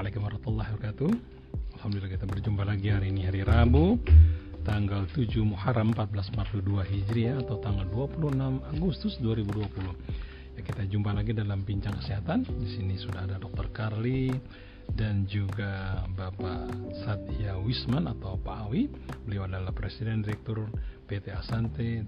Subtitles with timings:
[0.00, 1.10] Assalamualaikum warahmatullahi wabarakatuh
[1.76, 4.00] Alhamdulillah kita berjumpa lagi hari ini hari Rabu
[4.64, 8.32] Tanggal 7 Muharram 1442 Hijriah Atau tanggal 26
[8.80, 9.60] Agustus 2020
[10.56, 13.68] ya, Kita jumpa lagi dalam Bincang Kesehatan Di sini sudah ada Dr.
[13.76, 14.32] Carly
[14.96, 18.90] dan juga Bapak Satya Wisman atau Pak Awi.
[19.28, 20.66] Beliau adalah Presiden Direktur
[21.06, 22.02] PT Asante,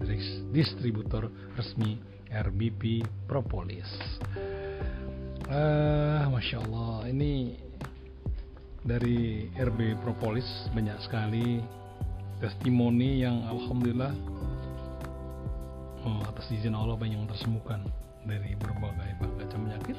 [0.50, 3.86] distributor resmi RBP Propolis.
[5.46, 7.54] Uh, Masya Allah, ini
[8.82, 11.62] dari RB Propolis banyak sekali
[12.42, 14.10] testimoni yang Alhamdulillah
[16.02, 17.86] oh, atas izin Allah banyak yang tersembuhkan
[18.26, 19.98] dari berbagai macam penyakit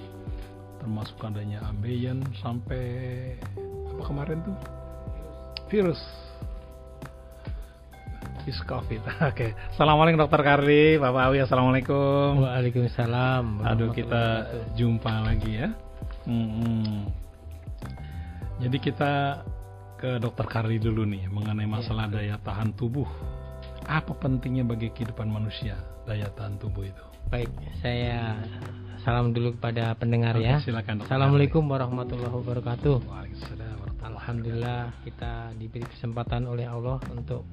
[0.84, 2.84] termasuk adanya ambeien sampai
[3.96, 4.58] apa kemarin tuh?
[5.72, 6.02] Virus.
[8.44, 9.56] Is covid oke okay.
[9.72, 12.44] assalamualaikum dokter Karli bapak Awi assalamualaikum.
[12.44, 13.64] Waalaikumsalam.
[13.64, 15.72] Aduh kita jumpa lagi ya.
[16.28, 17.23] Hmm.
[18.64, 19.12] Jadi kita
[20.00, 22.20] ke dokter Karli dulu nih mengenai masalah ya.
[22.20, 23.08] daya tahan tubuh
[23.84, 25.76] apa pentingnya bagi kehidupan manusia
[26.08, 27.52] daya tahan tubuh itu baik
[27.84, 28.40] saya
[29.04, 30.64] Salam dulu kepada pendengar Oke, ya.
[30.64, 31.04] Silakan.
[31.04, 33.04] Assalamualaikum warahmatullahi wabarakatuh.
[34.00, 37.44] Alhamdulillah kita diberi kesempatan oleh Allah untuk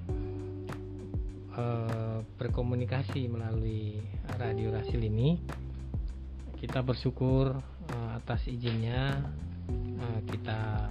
[1.58, 3.98] uh, berkomunikasi melalui
[4.38, 5.42] radio Rasil ini.
[6.55, 7.58] Kita bersyukur
[7.98, 9.19] uh, atas izinnya
[10.00, 10.90] uh, kita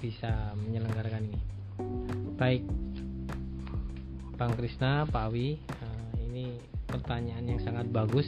[0.00, 1.40] bisa menyelenggarakan ini.
[2.40, 2.62] Baik,
[4.40, 6.56] Bang Krisna, Pak Awi, uh, ini
[6.88, 8.26] pertanyaan yang sangat bagus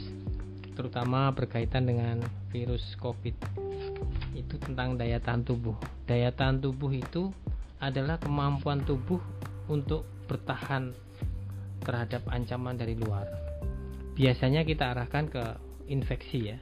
[0.73, 2.17] terutama berkaitan dengan
[2.49, 3.35] virus COVID
[4.33, 5.77] itu tentang daya tahan tubuh.
[6.09, 7.29] Daya tahan tubuh itu
[7.77, 9.21] adalah kemampuan tubuh
[9.69, 10.91] untuk bertahan
[11.83, 13.27] terhadap ancaman dari luar.
[14.17, 15.43] Biasanya kita arahkan ke
[15.89, 16.57] infeksi ya.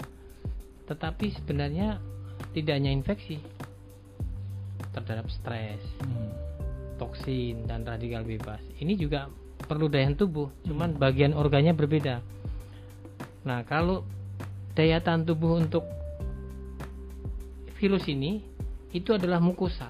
[0.88, 1.99] Tetapi sebenarnya
[2.52, 3.39] tidak hanya infeksi
[4.91, 6.29] terhadap stres, hmm.
[7.00, 8.59] toksin dan radikal bebas.
[8.79, 9.31] Ini juga
[9.67, 11.00] perlu daya tubuh, cuman hmm.
[11.00, 12.19] bagian organnya berbeda
[13.41, 14.06] Nah, kalau
[14.78, 15.81] daya tahan tubuh untuk
[17.81, 18.45] virus ini
[18.94, 19.89] itu adalah mukosa.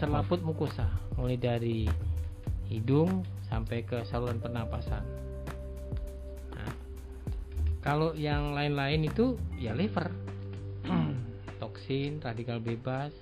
[0.00, 1.84] Selaput mukosa, mulai dari
[2.68, 5.04] hidung sampai ke saluran pernapasan.
[6.56, 6.72] Nah,
[7.84, 10.27] kalau yang lain-lain itu ya liver.
[11.88, 13.16] Toksin, radikal bebas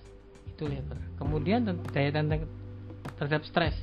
[0.51, 0.99] itu liver.
[1.23, 2.43] Kemudian daya tahan
[3.15, 3.79] terhadap stres.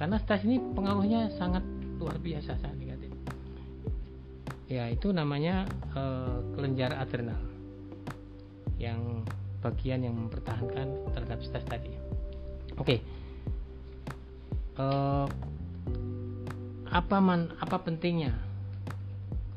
[0.00, 1.60] Karena stres ini pengaruhnya sangat
[2.00, 2.88] luar biasa saat ini
[4.68, 5.64] ya itu namanya
[5.96, 7.40] uh, kelenjar adrenal
[8.76, 9.24] yang
[9.64, 11.88] bagian yang mempertahankan terhadap stres tadi
[12.76, 13.00] oke okay.
[14.76, 15.26] eh,
[16.92, 18.36] apa man apa pentingnya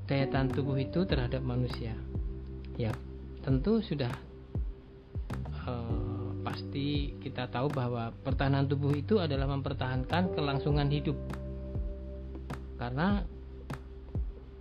[0.08, 1.92] daya tahan tubuh itu terhadap manusia
[2.80, 2.96] ya
[3.44, 4.10] tentu sudah
[6.42, 11.18] pasti kita tahu bahwa pertahanan tubuh itu adalah mempertahankan kelangsungan hidup.
[12.76, 13.22] Karena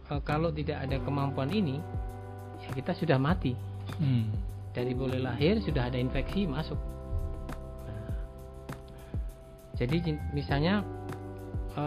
[0.07, 1.81] e, kalau tidak ada kemampuan ini
[2.61, 3.57] ya kita sudah mati.
[3.91, 4.31] Hmm.
[4.71, 6.79] dari boleh lahir sudah ada infeksi masuk.
[7.91, 8.15] Nah,
[9.75, 10.87] jadi misalnya
[11.75, 11.85] e,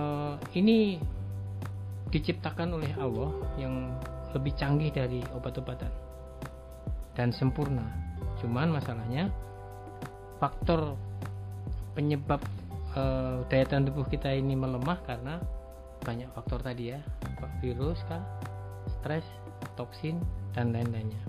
[0.59, 0.99] ini
[2.11, 3.95] diciptakan oleh Allah yang
[4.35, 5.89] lebih canggih dari obat-obatan
[7.15, 7.85] dan sempurna.
[8.41, 9.31] Cuman masalahnya
[10.43, 10.99] faktor
[11.95, 12.43] penyebab
[12.91, 13.03] e,
[13.47, 15.39] daya tahan tubuh kita ini melemah karena
[16.03, 16.99] banyak faktor tadi ya
[17.63, 18.19] virus kah
[18.99, 19.23] stres
[19.79, 20.19] toksin
[20.51, 21.23] dan lain-lainnya.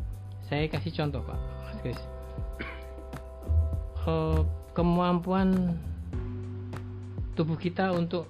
[0.50, 2.00] Saya kasih contoh pak mas Chris
[4.06, 4.42] uh,
[4.74, 5.78] kemampuan
[7.34, 8.26] tubuh kita untuk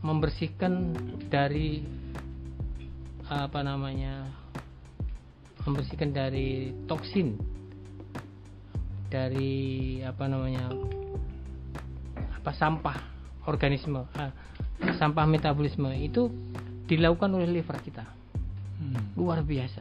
[0.00, 0.96] membersihkan
[1.32, 1.82] dari
[3.26, 4.30] apa namanya
[5.66, 7.34] membersihkan dari toksin
[9.16, 9.54] dari
[10.04, 10.68] apa namanya
[12.36, 12.98] apa sampah
[13.48, 14.28] organisme ah,
[15.00, 16.28] sampah metabolisme itu
[16.84, 18.04] dilakukan oleh liver kita.
[18.76, 19.16] Hmm.
[19.16, 19.80] luar biasa.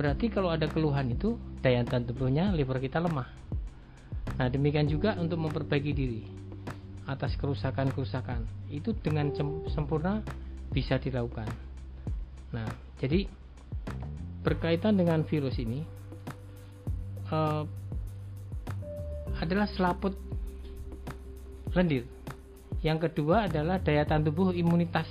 [0.00, 3.28] Berarti kalau ada keluhan itu daya tahan tubuhnya liver kita lemah.
[4.40, 6.24] Nah demikian juga untuk memperbaiki diri
[7.04, 8.48] atas kerusakan-kerusakan.
[8.72, 9.28] Itu dengan
[9.68, 10.24] sempurna
[10.72, 11.52] bisa dilakukan.
[12.56, 12.64] Nah
[12.96, 13.28] jadi
[14.40, 15.84] berkaitan dengan virus ini
[17.28, 17.68] uh,
[19.38, 20.14] adalah selaput
[21.72, 22.06] lendir
[22.78, 25.10] yang kedua adalah daya tahan tubuh imunitas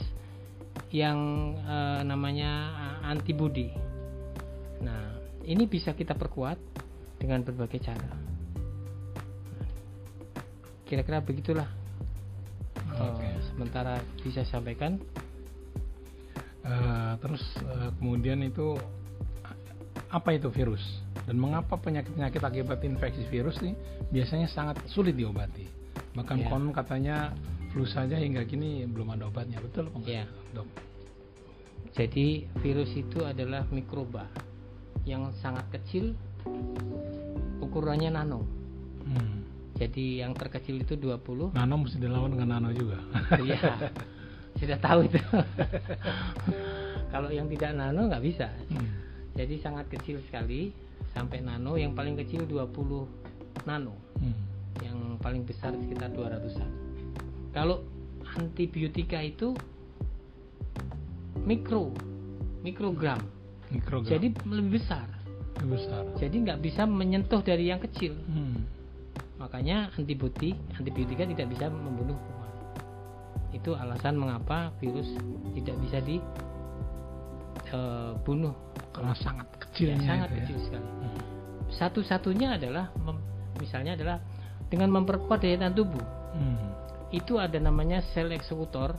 [0.88, 1.20] yang
[1.60, 1.78] e,
[2.08, 2.52] namanya
[3.04, 3.68] eh, antibody.
[4.80, 6.56] Nah, ini bisa kita perkuat
[7.20, 8.08] dengan berbagai cara.
[10.88, 11.68] Kira-kira begitulah.
[12.88, 13.36] Okay.
[13.36, 15.04] Uh, sementara bisa sampaikan.
[16.64, 18.80] Uh, terus uh, kemudian itu
[20.08, 20.84] apa itu virus?
[21.28, 23.76] Dan mengapa penyakit-penyakit akibat infeksi virus ini
[24.10, 25.68] biasanya sangat sulit diobati.
[26.16, 26.48] Bahkan Ya.
[26.48, 27.36] konon katanya
[27.76, 29.60] flu saja hingga kini belum ada obatnya.
[29.60, 30.26] Betul apa enggak, Ya.
[30.56, 30.68] dok?
[31.92, 34.32] Jadi virus itu adalah mikroba
[35.04, 36.16] yang sangat kecil,
[37.60, 38.48] ukurannya nano.
[39.04, 39.44] Hmm.
[39.76, 41.52] Jadi yang terkecil itu 20.
[41.54, 42.98] Nano mesti dilawan dengan nano juga.
[43.38, 43.92] Iya.
[44.64, 45.20] Sudah tahu itu.
[47.14, 48.48] Kalau yang tidak nano nggak bisa.
[48.74, 48.90] Hmm.
[49.38, 50.74] Jadi sangat kecil sekali
[51.18, 51.74] sampai nano.
[51.74, 53.98] Yang paling kecil 20 nano.
[54.22, 54.38] Hmm.
[54.86, 56.70] Yang paling besar sekitar 200-an.
[57.52, 57.82] Kalau
[58.38, 59.58] antibiotika itu
[61.42, 61.90] mikro,
[62.62, 63.18] mikrogram.
[63.74, 64.12] Mikrogram.
[64.14, 65.10] Jadi lebih besar.
[65.58, 66.04] Lebih besar.
[66.22, 68.14] Jadi nggak bisa menyentuh dari yang kecil.
[68.30, 68.62] Hmm.
[69.38, 72.52] Makanya antibiotik, antibiotika tidak bisa membunuh kuman.
[73.54, 75.08] Itu alasan mengapa virus
[75.54, 75.98] tidak bisa
[77.66, 78.54] dibunuh.
[78.98, 80.36] Karena sangat Ya, kecilnya sangat ya.
[80.42, 80.90] kecil sekali.
[80.90, 81.20] Hmm.
[81.70, 83.22] Satu-satunya adalah mem-
[83.62, 84.18] misalnya adalah
[84.74, 86.02] dengan memperkuat daya tahan tubuh.
[86.34, 86.74] Hmm.
[87.14, 88.98] Itu ada namanya sel eksekutor,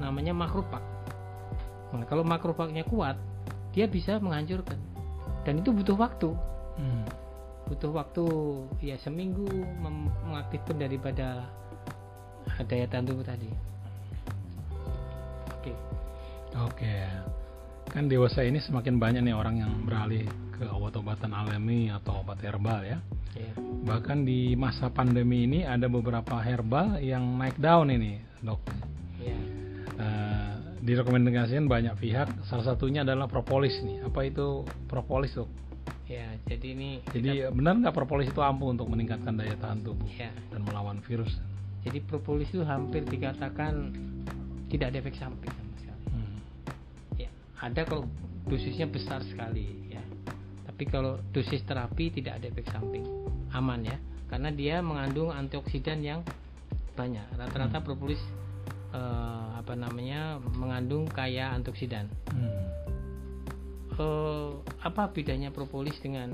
[0.00, 0.80] namanya makropak.
[1.92, 3.20] Nah, kalau makropaknya kuat,
[3.76, 4.80] dia bisa menghancurkan.
[5.44, 6.32] Dan itu butuh waktu.
[6.78, 7.04] Hmm.
[7.68, 8.24] butuh waktu
[8.80, 9.44] ya seminggu
[10.24, 11.44] mengaktifkan daripada
[12.64, 13.52] daya tahan tubuh tadi.
[15.52, 15.76] Oke,
[16.64, 16.96] Oke.
[17.88, 22.84] Kan dewasa ini semakin banyak nih orang yang beralih ke obat-obatan alami atau obat herbal
[22.84, 22.98] ya.
[23.32, 23.52] ya.
[23.58, 28.60] Bahkan di masa pandemi ini ada beberapa herbal yang naik daun ini, dok.
[29.22, 29.38] ya.
[29.98, 30.50] Eh,
[30.84, 32.28] direkomendasikan banyak pihak.
[32.44, 34.04] Salah satunya adalah propolis nih.
[34.04, 35.48] Apa itu propolis, dok?
[36.08, 40.32] Ya, jadi ini Jadi benar nggak propolis itu ampuh untuk meningkatkan daya tahan tubuh ya.
[40.48, 41.36] dan melawan virus?
[41.84, 43.92] Jadi propolis itu hampir dikatakan
[44.72, 45.67] tidak ada efek samping
[47.58, 48.06] ada kalau
[48.46, 50.02] dosisnya besar sekali ya.
[50.66, 53.04] Tapi kalau dosis terapi tidak ada efek samping,
[53.50, 53.96] aman ya.
[54.28, 56.20] Karena dia mengandung antioksidan yang
[56.94, 57.24] banyak.
[57.34, 58.20] Rata-rata propolis
[58.94, 62.06] eh, apa namanya mengandung kaya antioksidan.
[62.30, 62.62] Hmm.
[63.98, 64.50] Eh,
[64.86, 66.30] apa bedanya propolis dengan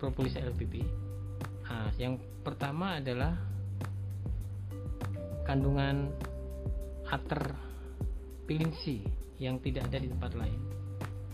[0.00, 0.80] propolis LPP?
[1.72, 3.32] Nah, yang pertama adalah
[5.48, 6.12] kandungan
[7.08, 7.56] ater
[8.44, 10.60] pilinsi yang tidak ada di tempat lain.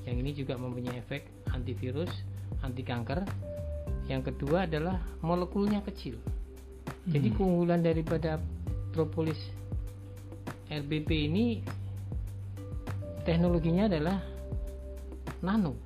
[0.08, 2.08] Yang ini juga mempunyai efek antivirus,
[2.64, 3.20] anti kanker.
[4.08, 6.16] Yang kedua adalah molekulnya kecil.
[7.04, 7.36] Jadi Hmm.
[7.36, 8.40] keunggulan daripada
[8.96, 9.36] propolis
[10.72, 11.60] RBP ini
[13.28, 14.16] teknologinya adalah
[15.44, 15.76] nano.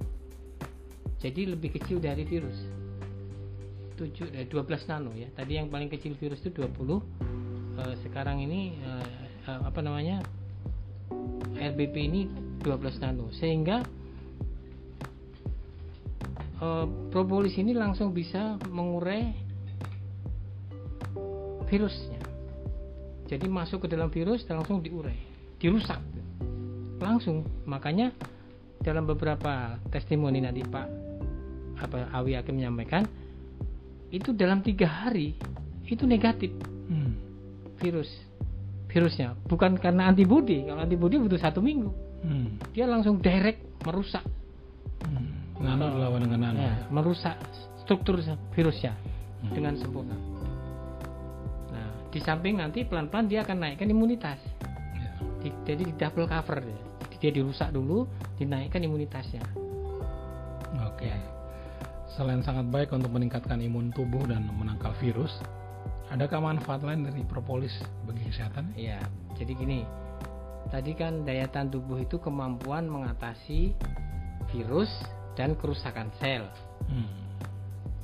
[1.19, 2.59] Jadi lebih kecil dari virus.
[3.99, 5.31] 7 eh, 12 nano ya.
[5.35, 7.03] Tadi yang paling kecil virus itu 20.
[7.79, 9.07] Eh, sekarang ini eh,
[9.51, 10.23] eh, apa namanya?
[11.63, 12.23] RBP ini
[12.61, 13.83] 12 nano sehingga
[16.59, 19.31] eh, propolis ini langsung bisa mengurai
[21.71, 22.21] virusnya.
[23.33, 25.17] Jadi masuk ke dalam virus dan langsung diurai,
[25.57, 26.03] dirusak
[27.01, 27.49] langsung.
[27.65, 28.13] Makanya
[28.83, 30.87] dalam beberapa testimoni nanti Pak
[31.83, 33.09] apa Awi Hakim menyampaikan
[34.13, 35.35] itu dalam tiga hari
[35.89, 36.53] itu negatif
[36.93, 37.15] Hmm.
[37.81, 38.11] virus
[38.93, 41.91] virusnya bukan karena antibodi kalau antibodi butuh satu minggu
[42.23, 42.55] Hmm.
[42.71, 44.23] dia langsung direct merusak
[45.03, 45.27] Hmm.
[45.59, 46.59] Nano dilawan dengan nano.
[46.59, 47.35] ya, merusak
[47.81, 48.23] struktur
[48.53, 48.95] virusnya
[49.43, 49.51] Hmm.
[49.51, 50.15] dengan sempurna
[51.69, 54.39] nah di samping nanti pelan-pelan dia akan naikkan imunitas
[54.93, 55.11] Ya.
[55.41, 56.79] Di- jadi di double cover dia.
[57.03, 58.07] Jadi dia dirusak dulu
[58.37, 59.43] dinaikkan imunitasnya
[60.85, 61.05] Oke.
[61.05, 61.19] Ya.
[62.09, 65.33] Selain sangat baik untuk meningkatkan imun tubuh dan menangkal virus,
[66.13, 67.73] adakah manfaat lain dari propolis
[68.05, 68.77] bagi kesehatan?
[68.77, 69.01] Iya,
[69.41, 69.81] jadi gini.
[70.69, 73.73] Tadi kan daya tahan tubuh itu kemampuan mengatasi
[74.53, 74.93] virus
[75.35, 76.45] dan kerusakan sel.
[76.87, 77.09] Hmm.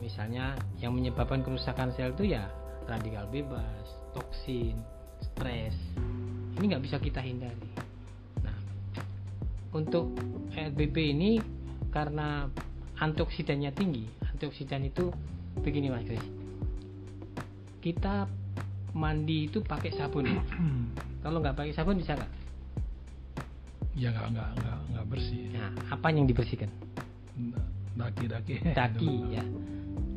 [0.01, 2.49] Misalnya yang menyebabkan kerusakan sel itu ya
[2.89, 3.85] radikal bebas,
[4.17, 4.81] toksin,
[5.21, 5.77] stres.
[6.57, 7.71] Ini nggak bisa kita hindari.
[8.43, 8.59] Nah,
[9.77, 10.17] untuk
[10.57, 11.39] RBP ini
[11.93, 12.49] karena
[12.99, 14.09] antioksidannya tinggi.
[14.33, 15.13] Antioksidan itu
[15.61, 16.38] begini Mas Kris.
[17.79, 18.27] Kita
[18.93, 20.27] mandi itu pakai sabun.
[21.25, 22.33] Kalau nggak pakai sabun bisa nggak?
[23.99, 25.43] ya nggak nggak nggak nggak bersih.
[25.59, 26.71] Nah, apa yang dibersihkan?
[27.99, 28.63] Daki-daki.
[28.71, 29.43] Daki ya.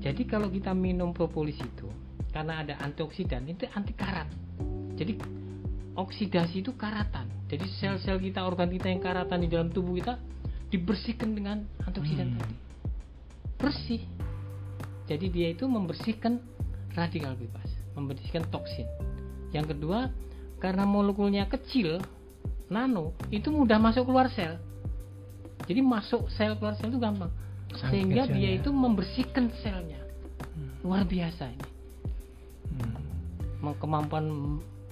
[0.05, 1.89] Jadi kalau kita minum propolis itu
[2.29, 4.29] karena ada antioksidan itu anti karat.
[4.93, 5.17] Jadi
[5.97, 7.25] oksidasi itu karatan.
[7.49, 10.15] Jadi sel-sel kita, organ kita yang karatan di dalam tubuh kita
[10.69, 12.37] dibersihkan dengan antioksidan Hmm.
[12.37, 12.55] tadi.
[13.57, 14.01] Bersih.
[15.09, 16.37] Jadi dia itu membersihkan
[16.93, 18.87] radikal bebas, membersihkan toksin.
[19.51, 20.11] Yang kedua,
[20.59, 21.99] karena molekulnya kecil,
[22.67, 24.59] nano, itu mudah masuk keluar sel.
[25.67, 27.31] Jadi masuk sel keluar sel itu gampang.
[27.71, 28.59] Saking sehingga dia kecilnya.
[28.59, 29.99] itu membersihkan selnya
[30.51, 30.75] Hmm.
[30.83, 31.67] luar biasa ini
[32.75, 33.71] Hmm.
[33.79, 34.25] Kemampuan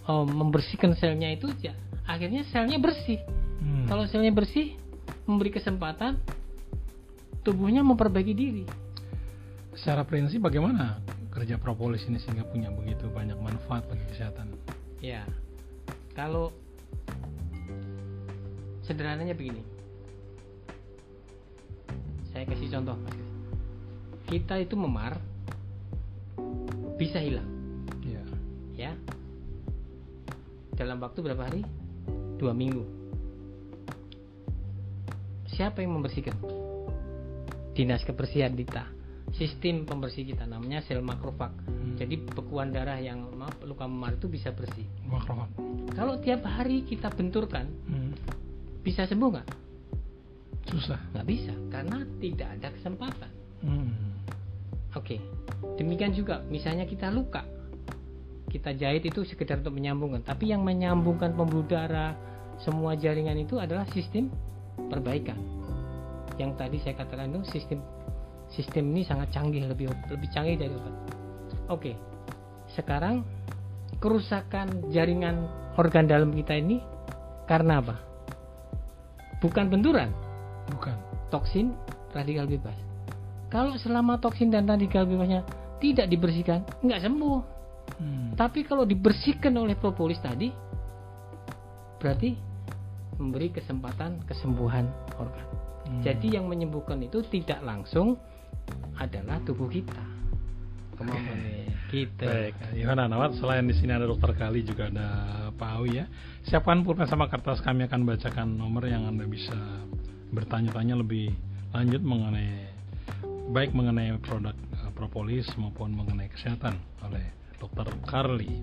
[0.07, 1.75] eh, membersihkan selnya itu ya
[2.07, 3.19] akhirnya selnya bersih
[3.59, 3.83] Hmm.
[3.91, 4.79] kalau selnya bersih
[5.27, 6.15] memberi kesempatan
[7.43, 8.63] tubuhnya memperbaiki diri
[9.75, 11.03] secara prinsip bagaimana
[11.39, 14.51] kerja propolis ini sehingga punya begitu banyak manfaat bagi kesehatan?
[14.99, 15.23] ya
[16.11, 16.51] kalau
[18.83, 19.63] sederhananya begini.
[22.35, 23.15] Saya kasih contoh Mas
[24.27, 25.15] kita itu memar
[26.99, 27.47] bisa hilang.
[28.03, 28.23] Ya.
[28.75, 28.91] ya.
[30.75, 31.63] Dalam waktu berapa hari?
[32.35, 32.83] Dua minggu.
[35.55, 36.35] Siapa yang membersihkan?
[37.73, 38.98] Dinas kebersihan kita
[39.31, 41.95] sistem pembersih kita namanya sel makrofag Hmm.
[41.95, 45.47] jadi bekuan darah yang maaf luka memar itu bisa bersih Makrofag.
[45.91, 48.11] kalau tiap hari kita benturkan Hmm.
[48.79, 49.47] bisa sembuh nggak
[50.67, 50.99] Susah.
[51.11, 53.91] nggak bisa karena tidak ada kesempatan Hmm.
[54.91, 55.19] Oke,
[55.75, 57.43] demikian juga misalnya kita luka,
[58.47, 62.15] kita jahit itu sekedar untuk menyambungkan, tapi yang menyambungkan pembuluh darah,
[62.57, 64.31] semua jaringan itu adalah sistem
[64.81, 65.37] perbaikan.
[66.35, 67.83] Yang tadi saya katakan itu sistem
[68.53, 70.95] sistem ini sangat canggih, lebih lebih canggih dari obat.
[71.69, 71.93] Oke,
[72.73, 73.21] sekarang
[74.01, 75.45] kerusakan jaringan
[75.77, 76.81] organ dalam kita ini
[77.45, 77.95] karena apa?
[79.39, 80.11] Bukan benturan,
[80.67, 80.95] Bukan.
[81.31, 81.71] toksin
[82.11, 82.75] radikal bebas.
[83.49, 85.41] Kalau selama toksin dan radikal bebasnya
[85.81, 87.39] tidak dibersihkan, nggak sembuh.
[87.97, 88.29] Hmm.
[88.37, 90.51] Tapi kalau dibersihkan oleh propolis tadi,
[91.97, 92.29] berarti
[93.17, 94.85] memberi kesempatan kesembuhan
[95.17, 95.47] organ.
[95.89, 96.01] Hmm.
[96.05, 98.19] Jadi yang menyembuhkan itu tidak langsung
[98.99, 100.03] adalah tubuh kita.
[100.99, 101.39] Kemampuan
[101.87, 102.27] kita.
[102.27, 103.39] Baik, Yohana Nawat.
[103.39, 105.07] Selain di sini ada Dokter Kali, juga ada
[105.55, 106.05] Pak Awi ya.
[106.43, 109.55] Siapkan pulpen sama kertas, kami akan bacakan nomor yang anda bisa
[110.29, 111.33] bertanya-tanya lebih
[111.73, 112.69] lanjut mengenai
[113.49, 117.25] baik mengenai produk eh, propolis maupun mengenai kesehatan oleh
[117.57, 118.53] Dokter Carly.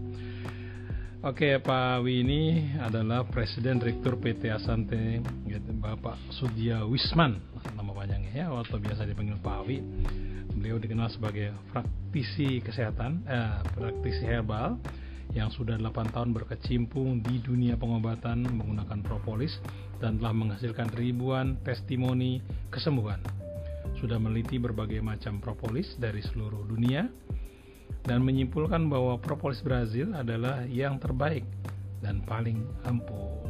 [1.25, 2.43] Oke, Pak Awi ini
[2.77, 7.41] adalah Presiden Rektor PT Asante, gitu, Bapak Sudya Wisman,
[7.73, 9.81] nama panjangnya ya, atau biasa dipanggil Pak Awi.
[10.61, 14.77] Beliau dikenal sebagai praktisi kesehatan, eh, praktisi herbal
[15.33, 19.57] yang sudah 8 tahun berkecimpung di dunia pengobatan menggunakan propolis
[19.97, 23.25] dan telah menghasilkan ribuan testimoni kesembuhan.
[23.97, 27.09] Sudah meneliti berbagai macam propolis dari seluruh dunia
[28.07, 31.43] dan menyimpulkan bahwa propolis Brazil adalah yang terbaik
[31.99, 33.43] dan paling ampuh.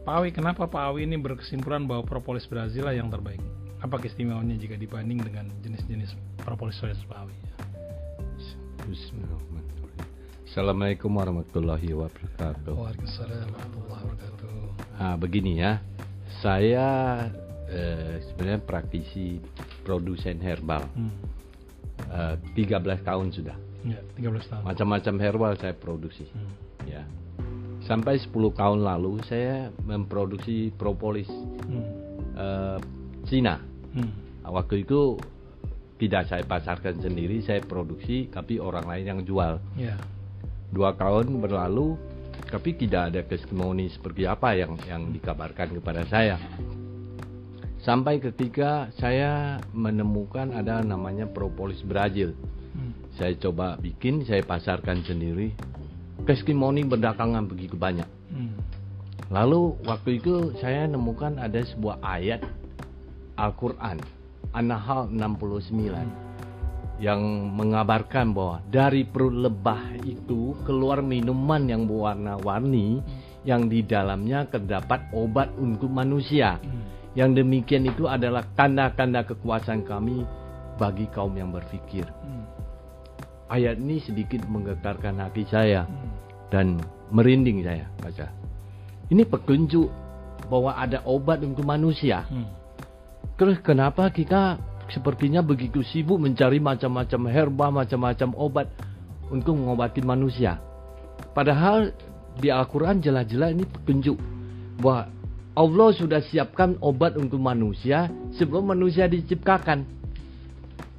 [0.00, 3.38] Pak Awi, kenapa Pak Awi ini berkesimpulan bahwa propolis Brazil lah yang terbaik?
[3.84, 7.36] Apa keistimewaannya jika dibanding dengan jenis-jenis propolis lain Pak Awi?
[8.88, 10.08] Bismillahirrahmanirrahim.
[10.48, 12.72] Assalamualaikum warahmatullahi wabarakatuh.
[12.74, 14.52] Waalaikumsalam warahmatullahi wabarakatuh.
[14.96, 15.84] Ah, begini ya,
[16.40, 16.88] saya
[17.68, 19.38] eh, sebenarnya praktisi
[19.84, 20.82] produsen herbal.
[20.96, 21.39] Hmm.
[22.08, 23.56] Eh, 13 tahun sudah.
[23.84, 24.62] Ya, 13 tahun.
[24.64, 26.24] Macam-macam herbal saya produksi.
[26.32, 26.52] Hmm.
[26.88, 27.02] Ya.
[27.84, 31.28] Sampai 10 tahun lalu saya memproduksi propolis
[31.66, 31.84] Hmm.
[32.36, 32.78] eh,
[33.28, 33.60] Cina.
[33.92, 34.10] Hmm.
[34.46, 35.20] Waktu itu
[36.00, 39.60] tidak saya pasarkan sendiri, saya produksi, tapi orang lain yang jual.
[39.76, 39.94] Ya.
[40.70, 41.98] dua tahun berlalu
[42.46, 46.38] tapi tidak ada testimoni seperti apa yang yang dikabarkan kepada saya
[47.90, 52.38] sampai ketika saya menemukan ada namanya propolis Brazil
[52.70, 52.94] Hmm.
[53.18, 55.50] saya coba bikin saya pasarkan sendiri
[56.22, 58.54] testimoni berdatangan begitu banyak Hmm.
[59.26, 62.46] lalu waktu itu saya nemukan ada sebuah ayat
[63.34, 63.98] Al-Quran
[64.54, 67.18] An-Nahl 69 yang
[67.58, 73.02] mengabarkan bahwa dari perut lebah itu keluar minuman yang berwarna-warni
[73.42, 76.62] yang di dalamnya terdapat obat untuk manusia.
[76.62, 76.99] Hmm.
[77.18, 80.22] Yang demikian itu adalah tanda-tanda kekuasaan kami
[80.78, 82.06] bagi kaum yang berpikir.
[82.06, 82.46] Hmm.
[83.50, 86.10] Ayat ini sedikit menggetarkan hati saya Hmm.
[86.54, 86.66] dan
[87.10, 88.30] merinding saya baca.
[89.10, 89.90] Ini petunjuk
[90.46, 92.22] bahwa ada obat untuk manusia.
[92.30, 92.46] Hmm.
[93.34, 98.66] Terus kenapa kita sepertinya begitu sibuk mencari macam-macam herba, macam-macam obat
[99.34, 100.62] untuk mengobati manusia?
[101.34, 101.90] Padahal
[102.38, 104.16] di Al-Quran jelas-jelas ini petunjuk
[104.78, 105.10] bahwa
[105.54, 108.06] Allah sudah siapkan obat untuk manusia
[108.38, 109.82] sebelum manusia diciptakan.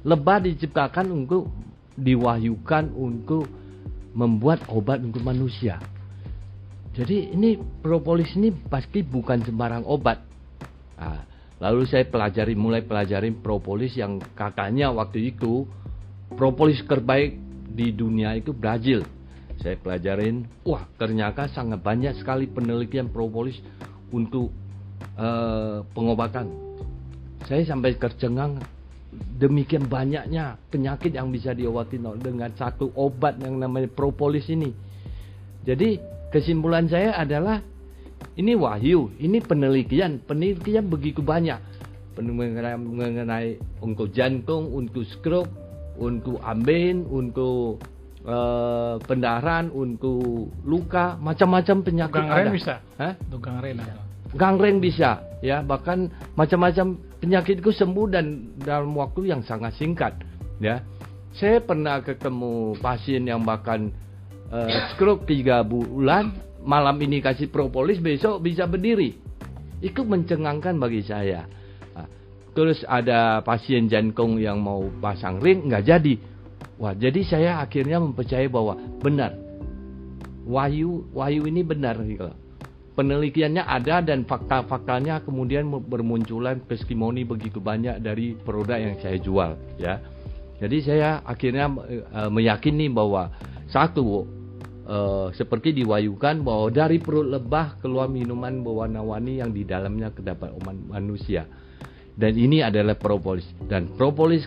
[0.04, 1.48] Lebah diciptakan untuk
[1.96, 3.48] diwahyukan untuk
[4.12, 5.80] membuat obat untuk manusia.
[6.92, 10.20] Jadi ini propolis ini pasti bukan sembarang obat.
[11.00, 11.24] Nah,
[11.56, 15.64] lalu saya pelajari mulai pelajari propolis yang katanya waktu itu
[16.36, 17.40] propolis terbaik
[17.72, 19.00] di dunia itu Brazil.
[19.56, 23.56] Saya pelajarin, wah ternyata sangat banyak sekali penelitian propolis
[24.12, 24.52] untuk
[25.18, 26.70] eh, pengobatan.
[27.42, 28.62] saya sampai tercengang
[29.12, 34.70] demikian banyaknya penyakit yang bisa diobati dengan satu obat yang namanya propolis ini.
[35.66, 35.98] Jadi
[36.30, 37.60] kesimpulan saya adalah
[38.38, 41.58] ini wahyu, ini penelitian, penelitian begitu banyak
[42.20, 43.48] mengenai, mengenai
[43.80, 45.48] untuk jantung, untuk stroke,
[45.96, 47.80] untuk ambien, untuk
[48.26, 52.52] uh, pendarahan, untuk luka, macam-macam penyakit Gangren ada.
[52.52, 52.74] bisa?
[52.98, 53.12] Hah?
[53.30, 53.94] Gangren ada.
[54.32, 60.16] Gangren bisa, ya bahkan macam-macam penyakit itu sembuh dan dalam waktu yang sangat singkat,
[60.56, 60.80] ya.
[61.36, 63.92] Saya pernah ketemu pasien yang bahkan
[64.48, 66.32] uh, stroke tiga bulan,
[66.64, 69.16] malam ini kasih propolis, besok bisa berdiri.
[69.84, 71.44] Itu mencengangkan bagi saya.
[71.92, 72.08] Nah,
[72.52, 76.14] Terus ada pasien jantung yang mau pasang ring nggak jadi.
[76.82, 79.38] Wah, jadi saya akhirnya mempercayai bahwa benar.
[80.42, 82.26] Wahyu Wahyu ini benar gitu.
[82.98, 90.02] Penelitiannya ada dan fakta-faktanya kemudian bermunculan testimoni begitu banyak dari produk yang saya jual ya.
[90.58, 93.30] Jadi saya akhirnya uh, meyakini bahwa
[93.70, 94.26] satu
[94.84, 100.50] uh, seperti diwayukan bahwa dari perut lebah keluar minuman berwarna-warni yang di dalamnya terdapat
[100.90, 101.46] manusia.
[102.12, 104.44] Dan ini adalah propolis dan propolis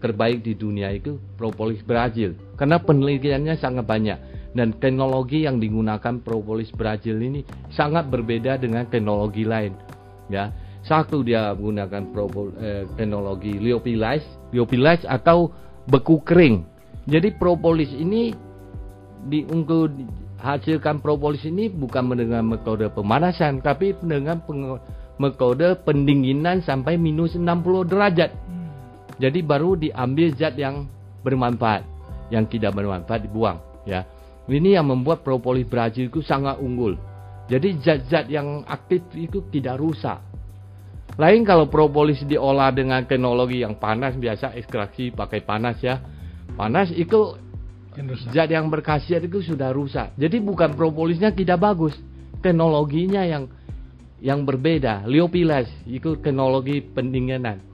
[0.00, 2.34] terbaik di dunia itu propolis Brazil.
[2.56, 4.18] Karena penelitiannya sangat banyak
[4.56, 9.76] dan teknologi yang digunakan propolis Brazil ini sangat berbeda dengan teknologi lain
[10.32, 10.50] ya.
[10.80, 15.52] Satu dia menggunakan propol, eh, teknologi lyophilis lyophilis atau
[15.84, 16.64] beku kering.
[17.04, 18.32] Jadi propolis ini
[19.28, 19.92] di untuk
[20.40, 24.40] hasilkan propolis ini bukan dengan metode pemanasan tapi dengan
[25.20, 28.32] metode pendinginan sampai minus 60 derajat
[29.20, 30.88] jadi baru diambil zat yang
[31.20, 31.84] bermanfaat,
[32.32, 34.08] yang tidak bermanfaat dibuang, ya.
[34.48, 36.96] Ini yang membuat propolis Brazil itu sangat unggul.
[37.46, 40.18] Jadi zat-zat yang aktif itu tidak rusak.
[41.20, 46.02] Lain kalau propolis diolah dengan teknologi yang panas biasa ekstraksi pakai panas ya.
[46.56, 47.36] Panas itu
[48.32, 50.16] zat yang berkhasiat itu sudah rusak.
[50.18, 51.94] Jadi bukan propolisnya tidak bagus,
[52.42, 53.46] teknologinya yang
[54.18, 55.06] yang berbeda.
[55.06, 57.69] Lyophilis itu teknologi pendinginan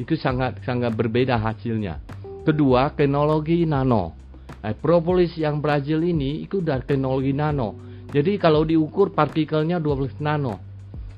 [0.00, 2.00] itu sangat sangat berbeda hasilnya.
[2.40, 4.16] Kedua, teknologi nano.
[4.64, 7.76] Nah, propolis yang Brazil ini itu dari teknologi nano.
[8.08, 10.56] Jadi kalau diukur partikelnya 12 nano.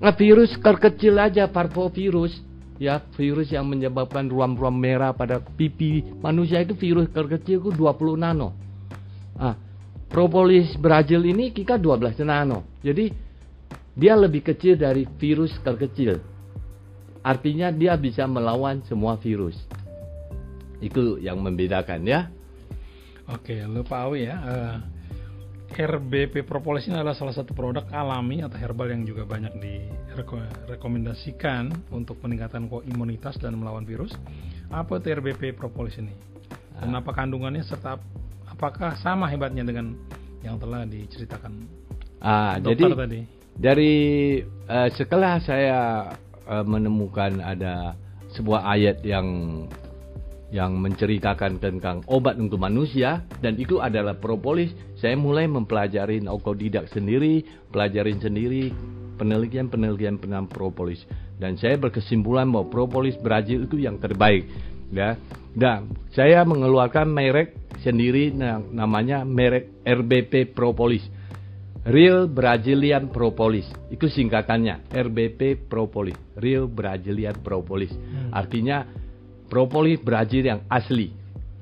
[0.03, 2.35] Nah, virus terkecil aja parvovirus
[2.83, 8.51] ya virus yang menyebabkan ruam-ruam merah pada pipi manusia itu virus terkecil itu 20 nano.
[9.39, 9.55] Ah,
[10.11, 12.67] propolis Brazil ini kita 12 nano.
[12.83, 13.15] Jadi
[13.95, 16.32] dia lebih kecil dari virus terkecil.
[17.23, 19.55] Artinya dia bisa melawan semua virus.
[20.83, 22.27] Itu yang membedakan ya.
[23.31, 24.37] Oke, lupa Awi ya.
[24.43, 24.83] Uh,
[25.79, 31.73] eh, RBP Propolis ini adalah salah satu produk alami atau herbal yang juga banyak direkomendasikan
[31.95, 34.13] untuk peningkatan imunitas dan melawan virus.
[34.69, 36.13] Apa itu RBP Propolis ini?
[36.77, 37.01] Dan ah.
[37.01, 37.97] apa kandungannya serta
[38.51, 39.97] apakah sama hebatnya dengan
[40.43, 41.53] yang telah diceritakan
[42.21, 43.21] ah, dokter jadi, tadi?
[43.53, 43.93] Dari
[44.67, 46.09] uh, setelah saya
[46.47, 47.99] uh, menemukan ada
[48.33, 49.29] sebuah ayat yang
[50.53, 54.69] yang menceritakan tentang obat untuk manusia dan itu adalah propolis.
[55.01, 57.41] Saya mulai mempelajari autodidak sendiri,
[57.73, 58.69] pelajarin sendiri
[59.17, 61.05] penelitian-penelitian tentang propolis
[61.39, 64.47] dan saya berkesimpulan bahwa propolis Brazil itu yang terbaik
[64.93, 65.17] ya.
[65.53, 68.33] Dan saya mengeluarkan merek sendiri
[68.73, 71.05] namanya merek RBP Propolis
[71.83, 73.67] Real Brazilian Propolis.
[73.91, 76.15] Itu singkatannya RBP Propolis.
[76.39, 77.91] Real Brazilian Propolis.
[77.91, 78.31] Hmm.
[78.31, 78.87] Artinya
[79.51, 81.13] propolis Brazil yang asli.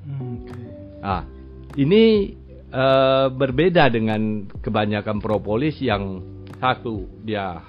[0.07, 0.61] Hmm, okay.
[1.03, 1.21] Nah,
[1.75, 2.31] ini
[2.71, 6.23] uh, berbeda dengan kebanyakan propolis yang
[6.61, 7.59] satu dia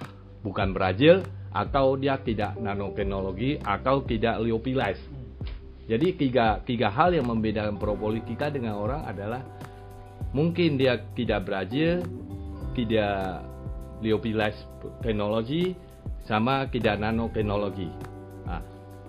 [0.47, 5.01] bukan Brazil atau dia tidak nanoteknologi atau tidak lyophilis.
[5.91, 9.43] Jadi tiga, tiga hal yang membedakan propolis kita dengan orang adalah
[10.31, 12.01] mungkin dia tidak Brazil,
[12.75, 13.45] tidak
[14.03, 14.57] lyophilis
[15.01, 15.79] teknologi
[16.27, 17.89] sama tidak nanoteknologi.
[18.47, 18.63] Nah,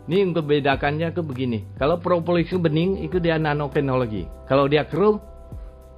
[0.09, 1.65] ini untuk bedakannya ke begini.
[1.77, 4.27] Kalau propolis itu bening, itu dia nanoteknologi.
[4.45, 5.17] Kalau dia keruh,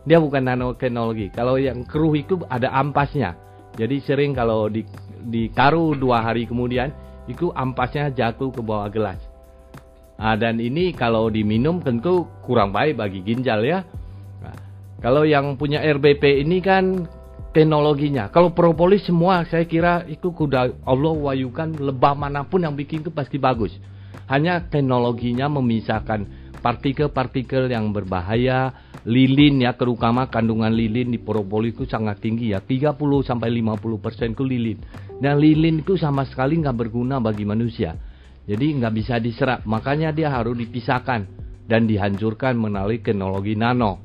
[0.07, 1.33] dia bukan nanoteknologi.
[1.33, 3.35] Kalau yang keruh itu ada ampasnya.
[3.75, 4.87] Jadi sering kalau di
[5.25, 6.93] ditaruh dua hari kemudian,
[7.25, 9.19] itu ampasnya jatuh ke bawah gelas.
[10.15, 13.83] Nah, dan ini kalau diminum tentu kurang baik bagi ginjal ya.
[14.39, 14.55] Nah,
[15.03, 17.03] kalau yang punya RBP ini kan
[17.55, 18.27] teknologinya.
[18.35, 23.15] Kalau propolis semua saya kira itu kuda Allah wayukan lebah mana pun yang bikin itu
[23.15, 23.71] pasti bagus.
[24.27, 28.73] Hanya teknologinya memisahkan partikel-partikel yang berbahaya,
[29.07, 34.33] lilin ya terutama kandungan lilin di propolis itu sangat tinggi ya 30 sampai 50 persen
[34.33, 34.81] itu lilin
[35.21, 37.93] dan lilin itu sama sekali nggak berguna bagi manusia
[38.45, 41.25] Jadi nggak bisa diserap, makanya dia harus dipisahkan
[41.65, 43.97] dan dihancurkan melalui teknologi nano.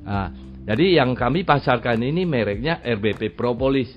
[0.00, 3.92] Nah, jadi yang kami pasarkan ini mereknya RBP Propolis.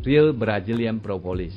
[0.00, 1.52] Real Brazilian Propolis.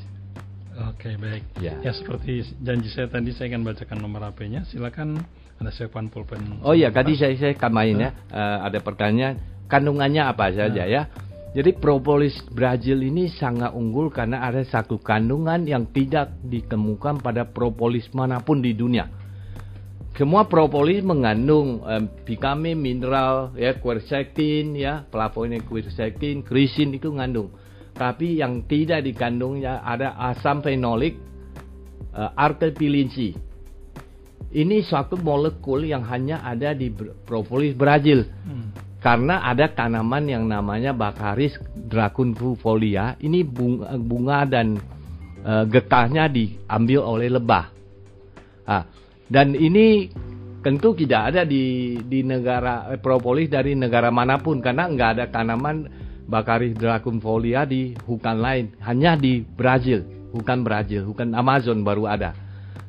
[0.91, 1.43] Oke baik.
[1.63, 1.79] Ya.
[1.79, 4.67] Ya seperti janji saya tadi saya akan bacakan nomor HP-nya.
[4.67, 5.23] Silakan
[5.57, 6.61] Anda siapkan pulpen.
[6.61, 8.11] Oh iya, tadi saya saya kamain ya.
[8.29, 9.39] Eh, ada pertanyaan
[9.71, 11.07] kandungannya apa saja ya.
[11.55, 18.05] Jadi propolis Brazil ini sangat unggul karena ada satu kandungan yang tidak ditemukan pada propolis
[18.13, 19.09] mana pun di dunia.
[20.17, 27.53] Semua propolis mengandung eh, vitamin, mineral, ya, quercetin, ya, flavonoid quercetin, krisin itu ngandung.
[27.93, 31.17] Tapi yang tidak dikandungnya ada asam fenolik,
[32.17, 33.38] artepilinsi.
[34.53, 36.89] Ini suatu molekul yang hanya ada di
[37.25, 38.73] propolis Brazil Hmm.
[39.03, 44.82] karena ada tanaman yang namanya Baccharis dracuncufolia ini bunga, bunga dan
[45.45, 47.65] eh, getahnya diambil oleh lebah.
[48.65, 48.84] Ah,
[49.27, 50.09] dan ini
[50.63, 55.25] tentu tidak ada di di negara eh, propolis dari negara mana pun karena nggak ada
[55.31, 60.03] tanaman Baccharis dracuncufolia di hutan lain, hanya di Brazil,
[60.35, 62.35] hutan Brazil, hutan Amazon baru ada.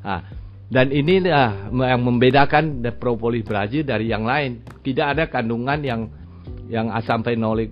[0.03, 0.27] Ah,
[0.67, 4.67] dan ini ah, yang membedakan the propolis Brazil dari yang lain.
[4.83, 6.11] Tidak ada kandungan yang
[6.67, 7.71] yang asam fenolik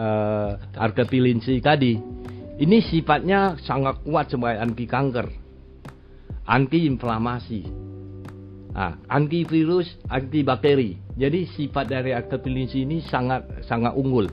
[0.00, 1.92] eh artepilinsi tadi.
[2.56, 5.28] Ini sifatnya sangat kuat sebagai anti kanker,
[6.48, 7.60] anti inflamasi,
[8.76, 11.00] ah, antivirus, antibakteri.
[11.16, 14.28] Jadi sifat dari artepilinsi ini sangat sangat unggul.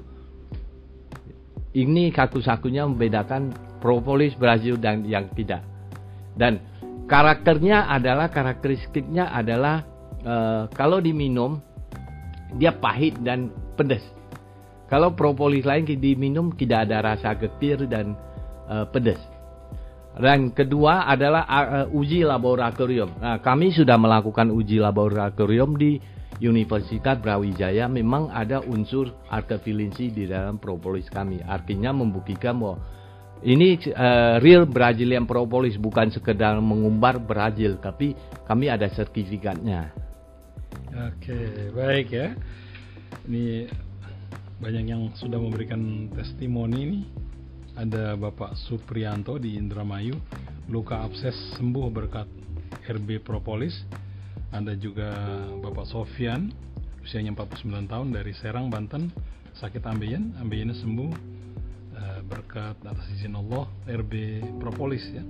[1.73, 3.49] Ini satu-satunya membedakan
[3.81, 5.65] propolis Brazil dan yang tidak.
[6.37, 6.61] Dan
[7.09, 9.81] karakternya adalah karakteristiknya adalah
[10.21, 11.57] eh, kalau diminum
[12.59, 14.05] dia pahit dan pedas.
[14.91, 18.13] Kalau propolis lain diminum tidak ada rasa getir dan
[18.69, 19.32] eh, pedas.
[20.13, 21.45] Dan kedua adalah
[21.89, 23.17] uji laboratorium.
[23.17, 25.97] Nah, kami sudah melakukan uji laboratorium di
[26.37, 27.89] Universitas Brawijaya.
[27.89, 31.41] Memang ada unsur artepilinsi di dalam propolis kami.
[31.41, 32.77] Artinya membuktikan bahwa
[33.43, 38.15] ini eh, real Brazilian propolis bukan sekedar mengumbar Brazil, tapi
[38.47, 39.91] kami ada sertifikatnya.
[40.93, 42.37] Oke, baik ya.
[43.27, 43.67] Ini
[44.63, 47.03] banyak yang sudah memberikan testimoni nih.
[47.73, 50.13] Ada Bapak Suprianto di Indramayu,
[50.69, 52.29] luka abses sembuh berkat
[52.85, 53.73] RB Propolis.
[54.53, 55.09] Ada juga
[55.57, 56.53] Bapak Sofian,
[57.01, 59.09] usianya 49 tahun dari Serang, Banten,
[59.57, 61.11] sakit ambeien, ambeiennya sembuh
[61.97, 65.25] eh, berkat atas izin Allah RB Propolis ya.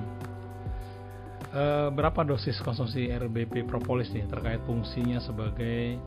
[1.52, 5.98] eh, berapa dosis konsumsi RBP propolis nih terkait fungsinya sebagai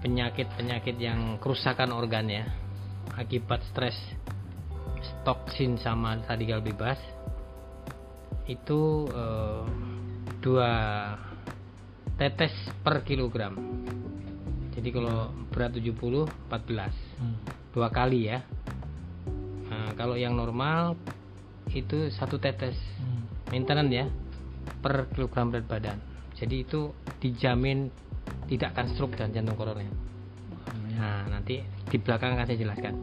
[0.00, 2.44] penyakit-penyakit yang kerusakan organ ya
[3.16, 3.96] akibat stres
[5.22, 6.98] toksin sama radikal bebas
[8.48, 9.64] itu eh,
[10.40, 10.72] dua
[12.18, 13.54] tetes per kilogram.
[14.74, 17.38] Jadi kalau berat 70 14 Hmm.
[17.74, 18.42] dua kali ya.
[19.68, 20.94] Nah, kalau yang normal
[21.74, 23.26] itu satu tetes Hmm.
[23.52, 24.06] maintenance ya
[24.80, 25.98] per kilogram berat badan.
[26.38, 27.90] Jadi itu dijamin
[28.48, 30.07] tidak akan stroke dan jantung koroner.
[30.98, 32.94] Nah, nanti di belakang akan saya jelaskan.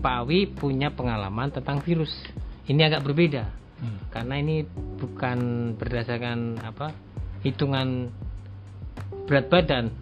[0.00, 2.10] Pak Awi punya pengalaman tentang virus.
[2.64, 3.44] Ini agak berbeda
[3.78, 4.10] Hmm.
[4.10, 4.66] karena ini
[4.98, 5.38] bukan
[5.78, 6.90] berdasarkan apa
[7.46, 8.10] hitungan
[9.30, 9.94] berat badan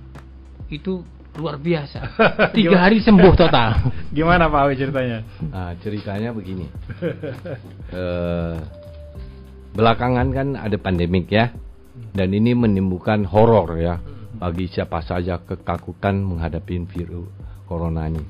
[0.73, 1.05] itu
[1.37, 2.17] luar biasa.
[2.57, 3.93] Tiga hari sembuh total.
[4.17, 5.21] Gimana Pak Awi ceritanya?
[5.53, 6.67] Nah, ceritanya begini.
[7.87, 8.57] Eh,
[9.77, 11.53] belakangan kan ada pandemik ya,
[12.17, 14.01] dan ini menimbulkan horor ya
[14.37, 17.29] bagi siapa saja kekakutan menghadapi virus
[17.64, 18.22] corona ini.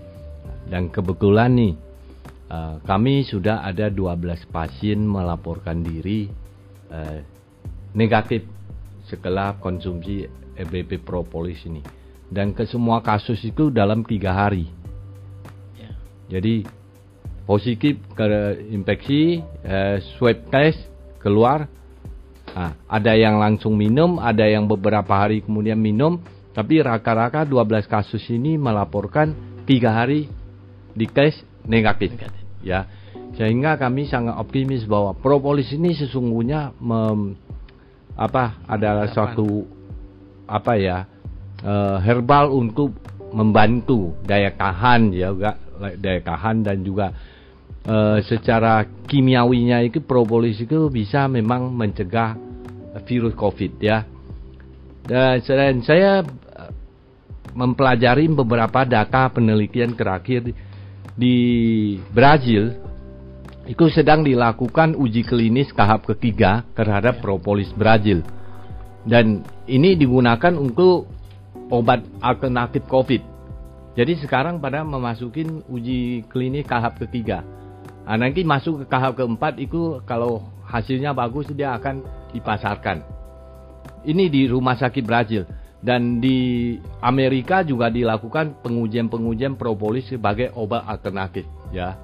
[0.66, 1.74] Dan kebetulan nih,
[2.50, 6.30] eh, kami sudah ada 12 pasien melaporkan diri
[6.86, 7.18] eh,
[7.98, 8.46] negatif
[9.10, 11.82] setelah konsumsi EBP propolis ini.
[12.26, 14.66] Dan ke semua kasus itu dalam tiga hari.
[15.78, 15.90] Ya.
[16.38, 16.66] Jadi
[17.46, 18.26] positif ke
[18.70, 20.82] infeksi, eh, swab test
[21.22, 21.70] keluar.
[22.56, 26.16] Ah, ada yang langsung minum, ada yang beberapa hari kemudian minum.
[26.56, 29.36] Tapi rata-rata 12 kasus ini melaporkan
[29.68, 30.24] tiga hari
[30.96, 31.36] di tes
[31.68, 32.16] negatif.
[32.16, 32.40] Negatif.
[32.64, 32.88] Ya,
[33.36, 37.36] sehingga kami sangat optimis bahwa propolis ini sesungguhnya mem,
[38.16, 39.12] apa adalah Harapan.
[39.12, 39.48] suatu
[40.48, 41.04] apa ya
[41.60, 42.96] eh, herbal untuk
[43.36, 45.60] membantu daya tahan ya juga
[46.00, 47.12] daya tahan dan juga
[47.84, 52.45] eh, secara kimiawinya itu propolis itu bisa memang mencegah
[53.04, 54.06] virus covid ya
[55.06, 56.72] dan selain saya eh,
[57.52, 60.50] mempelajari beberapa data penelitian terakhir
[61.16, 61.36] di,
[62.12, 62.76] Brazil
[63.66, 68.22] itu sedang dilakukan uji klinis tahap ketiga terhadap propolis Brazil
[69.06, 71.06] dan ini digunakan untuk
[71.70, 73.22] obat alternatif COVID.
[73.96, 77.40] Jadi sekarang pada memasukin uji klinis tahap ketiga.
[78.06, 82.04] Nah, nanti masuk ke tahap keempat itu kalau hasilnya bagus dia akan
[82.36, 83.02] dipasarkan.
[84.06, 85.48] Ini di rumah sakit Brazil
[85.82, 91.96] dan di Amerika juga dilakukan pengujian-pengujian propolis sebagai obat alternatif ya.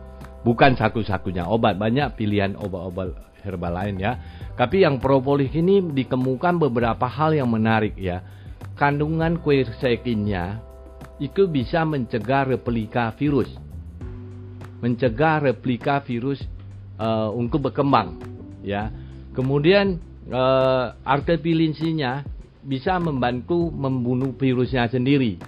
[0.42, 4.18] Bukan satu-satunya obat, banyak pilihan obat-obat herbal lain ya.
[4.54, 8.22] Tapi yang propolis ini ditemukan beberapa hal yang menarik ya.
[8.74, 10.58] Kandungan quercetinnya
[11.22, 13.50] itu bisa mencegah replika virus.
[14.82, 16.42] Mencegah replika virus
[16.98, 18.18] eh, untuk berkembang
[18.66, 18.90] ya.
[19.34, 22.22] Kemudian eh, artepilinsinya
[22.62, 25.38] bisa membantu membunuh virusnya sendiri.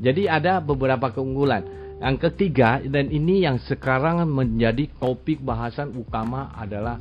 [0.00, 1.64] Jadi ada beberapa keunggulan.
[2.02, 7.00] Yang ketiga dan ini yang sekarang menjadi topik bahasan utama adalah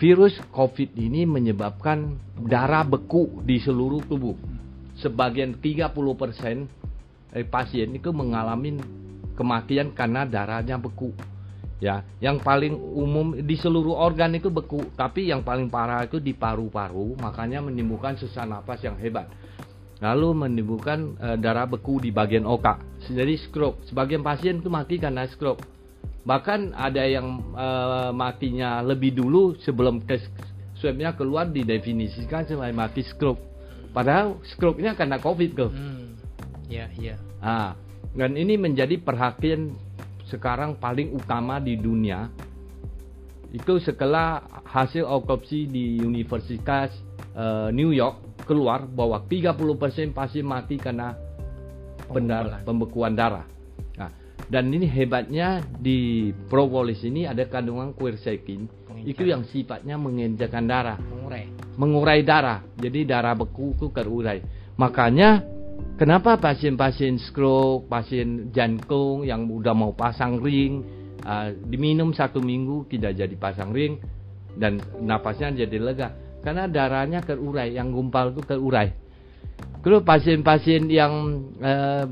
[0.00, 4.36] virus COVID ini menyebabkan darah beku di seluruh tubuh.
[5.00, 8.76] Sebagian 30% eh, pasien itu mengalami
[9.38, 11.12] kematian karena darahnya beku.
[11.80, 16.36] Ya, yang paling umum di seluruh organ itu beku, tapi yang paling parah itu di
[16.36, 19.32] paru-paru, makanya menimbulkan sesak napas yang hebat.
[20.04, 22.84] Lalu menimbulkan eh, darah beku di bagian otak.
[23.08, 23.84] Jadi stroke.
[23.88, 25.64] Sebagian pasien itu mati karena stroke.
[26.24, 30.24] Bahkan ada yang eh, matinya lebih dulu sebelum tes
[30.80, 33.40] swabnya keluar didefinisikan sebagai mati stroke.
[33.92, 35.50] Padahal stroke-nya karena COVID.
[35.68, 36.16] Hmm.
[36.68, 37.20] Ya, iya.
[37.40, 37.76] Ah,
[38.16, 39.74] dan ini menjadi perhatian
[40.30, 42.30] sekarang paling utama di dunia.
[43.50, 46.94] Itu setelah hasil autopsi di Universitas
[47.34, 51.18] eh, New York keluar bahwa 30% pasien mati karena
[52.06, 53.46] pendar- pembekuan darah.
[53.98, 54.10] Nah,
[54.46, 58.66] dan ini hebatnya di propolis ini ada kandungan quercetin
[59.06, 61.44] itu yang sifatnya mengenjakan darah Mengurai.
[61.80, 62.60] mengurai darah.
[62.76, 64.44] Jadi darah beku itu terurai.
[64.76, 65.44] Makanya
[66.00, 70.84] kenapa pasien-pasien stroke, pasien jantung yang udah mau pasang ring,
[71.26, 74.00] uh, diminum satu minggu tidak jadi pasang ring
[74.56, 76.08] dan napasnya jadi lega
[76.40, 78.92] karena darahnya terurai, yang gumpal itu terurai.
[79.80, 81.12] Kalau pasien-pasien yang
[81.60, 82.04] uh,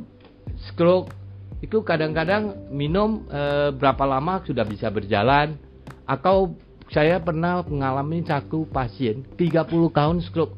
[0.73, 1.13] stroke
[1.61, 5.59] itu kadang-kadang minum uh, berapa lama sudah bisa berjalan
[6.07, 6.57] atau
[6.89, 10.57] saya pernah mengalami satu pasien 30 tahun stroke.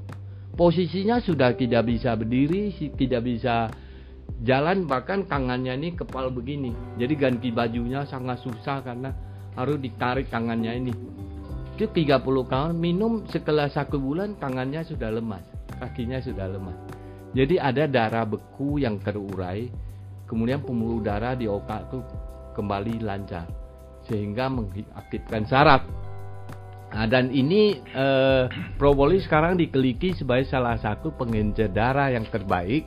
[0.60, 3.72] Posisinya sudah tidak bisa berdiri, tidak bisa
[4.44, 6.76] jalan bahkan tangannya ini kepal begini.
[7.00, 9.08] Jadi ganti bajunya sangat susah karena
[9.56, 10.92] harus ditarik tangannya ini.
[11.80, 15.40] Itu 30 tahun minum setelah satu bulan tangannya sudah lemas,
[15.80, 16.76] kakinya sudah lemas.
[17.32, 19.64] Jadi ada darah beku yang terurai,
[20.28, 22.04] kemudian pembuluh darah di otak itu
[22.52, 23.48] kembali lancar
[24.04, 25.99] sehingga mengaktifkan saraf
[26.90, 32.82] Nah, dan ini eh, propolis sekarang dikeliki sebagai salah satu pengencer darah yang terbaik,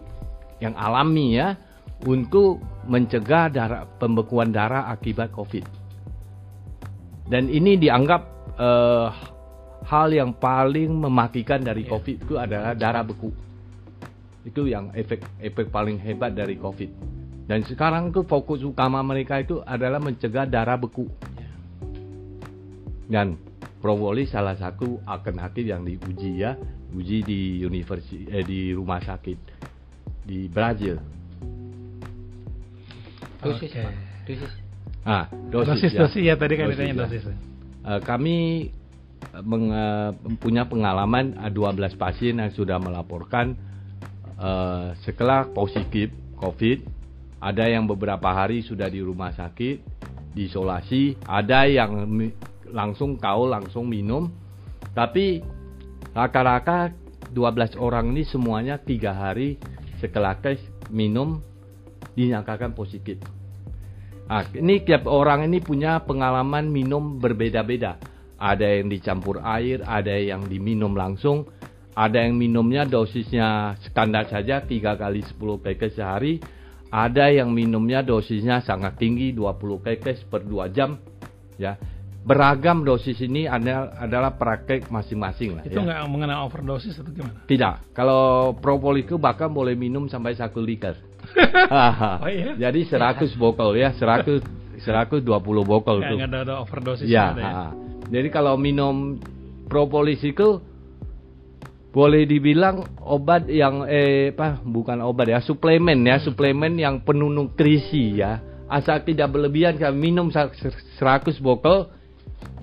[0.60, 1.56] yang alami ya,
[2.04, 5.63] untuk mencegah darah pembekuan darah akibat COVID.
[7.32, 8.22] Dan ini dianggap
[8.60, 9.08] eh,
[9.88, 11.92] hal yang paling mematikan dari Iya.
[11.96, 13.32] COVID itu adalah darah beku.
[14.44, 16.92] Itu yang efek efek paling hebat dari COVID.
[17.48, 21.08] Dan sekarang tuh fokus utama mereka itu adalah mencegah darah beku.
[23.08, 23.36] Dan
[23.84, 26.56] Propolis salah satu alternatif yang diuji ya,
[26.96, 29.39] uji di universi eh, di rumah sakit
[30.24, 30.96] di Brazil.
[33.43, 33.82] dosis Oke.
[33.84, 33.93] Pak.
[34.24, 34.52] dosis
[35.04, 37.02] Ah, Dosis, dosis, dosis, ya tadi kan Dosis, ditanya ya.
[37.04, 37.24] dosis.
[37.28, 38.38] Eh, kami
[39.19, 43.52] eh, meng- eh, punya pengalaman eh, 12 pasien yang sudah melaporkan
[44.39, 46.08] eh, setelah positif
[46.39, 46.88] COVID,
[47.43, 49.84] ada yang beberapa hari sudah di rumah sakit,
[50.32, 52.08] diisolasi, ada yang
[52.74, 54.34] langsung kau langsung minum,
[54.98, 55.46] tapi
[56.12, 56.92] rata-rata
[57.32, 59.62] 12 orang ini semuanya tiga hari
[60.02, 60.60] setelah tes
[60.92, 61.40] minum
[62.14, 63.18] dinyatakan positif.
[64.28, 68.02] Nah, ini tiap orang ini punya pengalaman minum berbeda-beda.
[68.40, 71.48] Ada yang dicampur air, ada yang diminum langsung,
[71.94, 76.42] ada yang minumnya dosisnya standar saja 3 kali 10 pk sehari,
[76.92, 80.98] ada yang minumnya dosisnya sangat tinggi 20 pk per 2 jam.
[81.56, 81.78] Ya,
[82.24, 85.64] beragam dosis ini adalah, adalah praktek masing-masing lah.
[85.68, 85.84] Itu ya.
[85.84, 87.44] nggak mengenai overdosis atau gimana?
[87.44, 87.92] Tidak.
[87.92, 90.96] Kalau propolis itu bahkan boleh minum sampai satu liter.
[92.24, 92.56] Oh iya?
[92.56, 94.40] Jadi 100 botol ya, 100
[94.80, 95.24] 120
[95.64, 96.18] botol Nggak tuh.
[96.20, 97.32] nggak ada, ada overdosis Ya.
[97.32, 97.52] ada ya?
[98.12, 99.16] Jadi kalau minum
[99.68, 100.60] propolis itu
[101.90, 108.18] boleh dibilang obat yang eh apa bukan obat ya suplemen ya suplemen yang penuh nutrisi
[108.18, 111.94] ya asal tidak berlebihan kalau minum sa- ser- 100 botol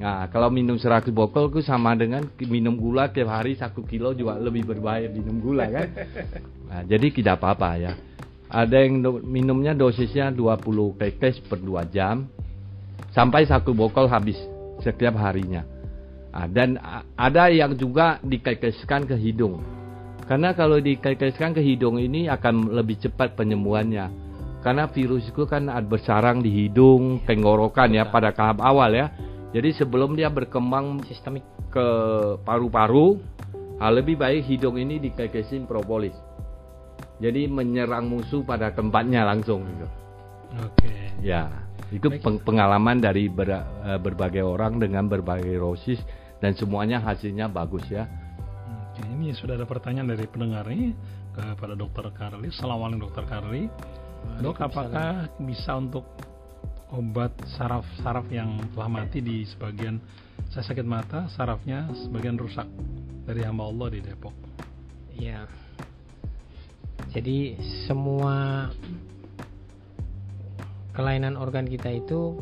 [0.00, 4.40] nah kalau minum 100 botol itu sama dengan minum gula tiap hari satu kilo juga
[4.40, 5.88] lebih berbahaya minum gula kan
[6.68, 7.92] nah, jadi tidak apa-apa ya
[8.50, 12.26] ada yang do- minumnya dosisnya 20 tetes per 2 jam
[13.14, 14.38] sampai satu botol habis
[14.82, 15.62] setiap harinya.
[16.30, 16.78] Ah, dan
[17.14, 19.62] ada yang juga dikekeskan ke hidung.
[20.26, 24.30] Karena kalau dikekeskan ke hidung ini akan lebih cepat penyembuhannya.
[24.62, 29.10] Karena virus itu kan bersarang di hidung, tenggorokan ya pada tahap awal ya.
[29.50, 31.42] Jadi sebelum dia berkembang sistemik
[31.74, 31.86] ke
[32.46, 33.18] paru-paru,
[33.82, 36.14] ah, lebih baik hidung ini dikekesin propolis.
[37.18, 39.86] Jadi menyerang musuh pada tempatnya langsung gitu.
[40.64, 40.92] Oke.
[41.20, 41.50] Ya,
[41.90, 42.22] itu Baik.
[42.22, 45.98] peng- pengalaman dari ber- eh, berbagai orang dengan berbagai rosis
[46.38, 48.06] dan semuanya hasilnya bagus ya.
[48.90, 50.94] Oke, ini sudah ada pertanyaan dari pendengar nih
[51.34, 52.48] kepada Dokter Karli.
[52.50, 53.66] Assalamualaikum Dokter Karli.
[54.40, 56.04] Dok, apakah bisa untuk
[56.90, 60.02] obat saraf-saraf yang telah mati di sebagian
[60.50, 62.66] saya sakit mata, sarafnya sebagian rusak
[63.22, 64.34] dari hamba Allah di Depok.
[65.14, 65.46] ya
[67.10, 68.70] jadi semua
[70.94, 72.38] kelainan organ kita itu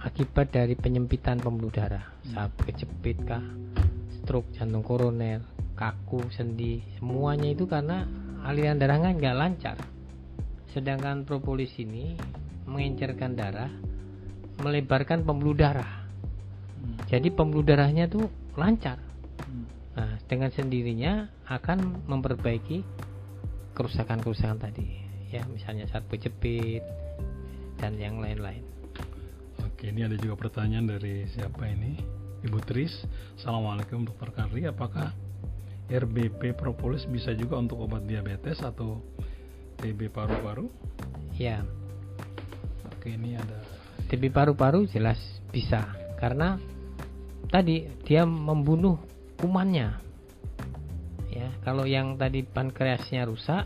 [0.00, 2.06] akibat dari penyempitan pembuluh darah.
[2.30, 3.42] Saat kejepit kah
[4.20, 5.42] stroke jantung koroner
[5.74, 8.06] kaku sendi semuanya itu karena
[8.46, 9.76] aliran darahnya nggak lancar.
[10.70, 12.14] Sedangkan propolis ini
[12.70, 13.72] mengencerkan darah
[14.62, 16.06] melebarkan pembuluh darah
[17.10, 19.10] jadi pembuluh darahnya tuh lancar
[20.00, 22.80] Nah, dengan sendirinya akan memperbaiki
[23.74, 24.86] kerusakan-kerusakan tadi,
[25.28, 26.80] ya misalnya saat berjepit
[27.76, 28.62] dan yang lain-lain.
[29.60, 32.00] Oke, ini ada juga pertanyaan dari siapa ini?
[32.40, 33.04] Ibu Tris.
[33.36, 34.64] Assalamualaikum Dokter Karli.
[34.64, 35.12] Apakah
[35.90, 39.04] RBP propolis bisa juga untuk obat diabetes atau
[39.84, 40.70] TB paru-paru?
[41.36, 41.60] Ya,
[43.00, 43.64] Oke, ini ada
[44.12, 45.16] TB paru-paru jelas
[45.48, 45.88] bisa
[46.20, 46.60] karena
[47.48, 49.00] tadi dia membunuh
[49.40, 49.96] kumannya.
[51.32, 53.64] Ya, kalau yang tadi pankreasnya rusak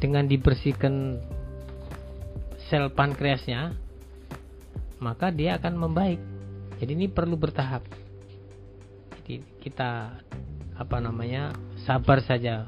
[0.00, 1.20] dengan dibersihkan
[2.72, 3.76] sel pankreasnya
[5.04, 6.24] maka dia akan membaik.
[6.80, 7.84] Jadi ini perlu bertahap.
[9.20, 10.16] Jadi kita
[10.80, 11.52] apa namanya
[11.84, 12.64] sabar saja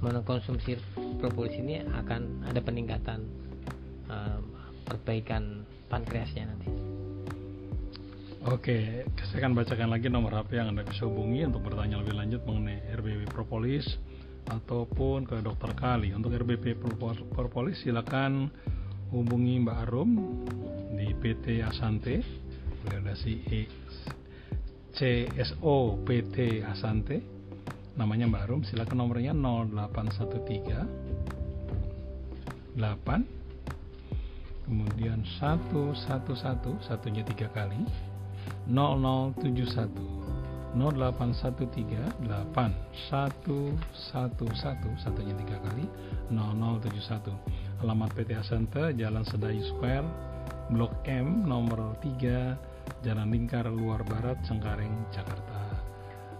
[0.00, 0.80] mengkonsumsi
[1.20, 3.47] propolis ini akan ada peningkatan
[4.88, 6.68] perbaikan pankreasnya nanti.
[8.48, 12.40] Oke, saya akan bacakan lagi nomor HP yang Anda bisa hubungi untuk bertanya lebih lanjut
[12.48, 13.84] mengenai RBP Propolis
[14.48, 16.16] ataupun ke Dokter Kali.
[16.16, 18.48] Untuk RBP Propo- Propolis silakan
[19.12, 20.10] hubungi Mbak Arum
[20.96, 22.24] di PT Asante,
[23.20, 23.68] si E
[24.96, 27.20] CSO PT Asante.
[28.00, 30.88] Namanya Mbak Arum, silakan nomornya 0813
[32.78, 33.37] 8
[34.68, 35.96] kemudian 111
[36.84, 37.80] satunya tiga kali
[38.68, 39.48] 0071
[40.76, 45.88] 0813 8111 satunya tiga kali
[46.28, 50.04] 0071 alamat PT Asante Jalan Sedayu Square
[50.68, 55.56] Blok M nomor 3 Jalan Lingkar Luar Barat Cengkareng Jakarta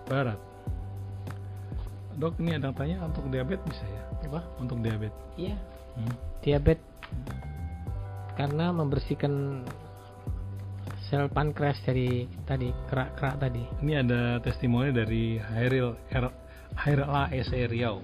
[0.05, 0.37] Barat
[2.21, 4.03] Dok ini ada yang tanya untuk diabetes bisa ya?
[4.29, 4.45] Apa?
[4.61, 5.57] Untuk diabetes Iya.
[5.97, 6.15] hmm.
[6.45, 6.85] Diabetes
[8.39, 9.67] karena membersihkan
[11.11, 13.67] sel pankreas dari tadi kerak-kerak tadi.
[13.83, 15.99] Ini ada testimoni dari Hairil
[16.79, 17.99] Hairil ASE Riau.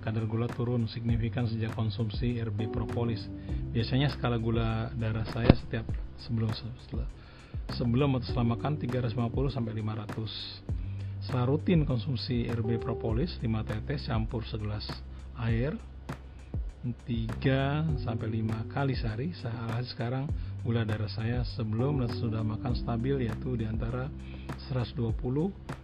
[0.00, 3.20] Kadar gula turun signifikan sejak konsumsi RB Propolis.
[3.76, 5.84] Biasanya skala gula darah saya setiap
[6.24, 7.04] sebelum setelah,
[7.76, 11.20] sebelum atau setelah makan 350 sampai 500.
[11.20, 14.88] Setelah rutin konsumsi RB Propolis 5 tetes campur segelas
[15.36, 15.76] air
[16.80, 19.36] 3 sampai 5 kali sehari.
[19.36, 20.24] Saat sekarang
[20.64, 24.08] gula darah saya sebelum dan sudah makan stabil yaitu di antara
[24.72, 25.12] 120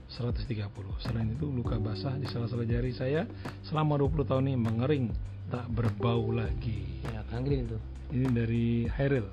[0.09, 1.05] 130.
[1.05, 3.28] Selain itu luka basah di sela-sela jari saya
[3.66, 5.05] selama 20 tahun ini mengering
[5.53, 7.05] tak berbau lagi.
[7.12, 7.78] Ya, ganglin itu.
[8.16, 9.26] Ini dari Hairil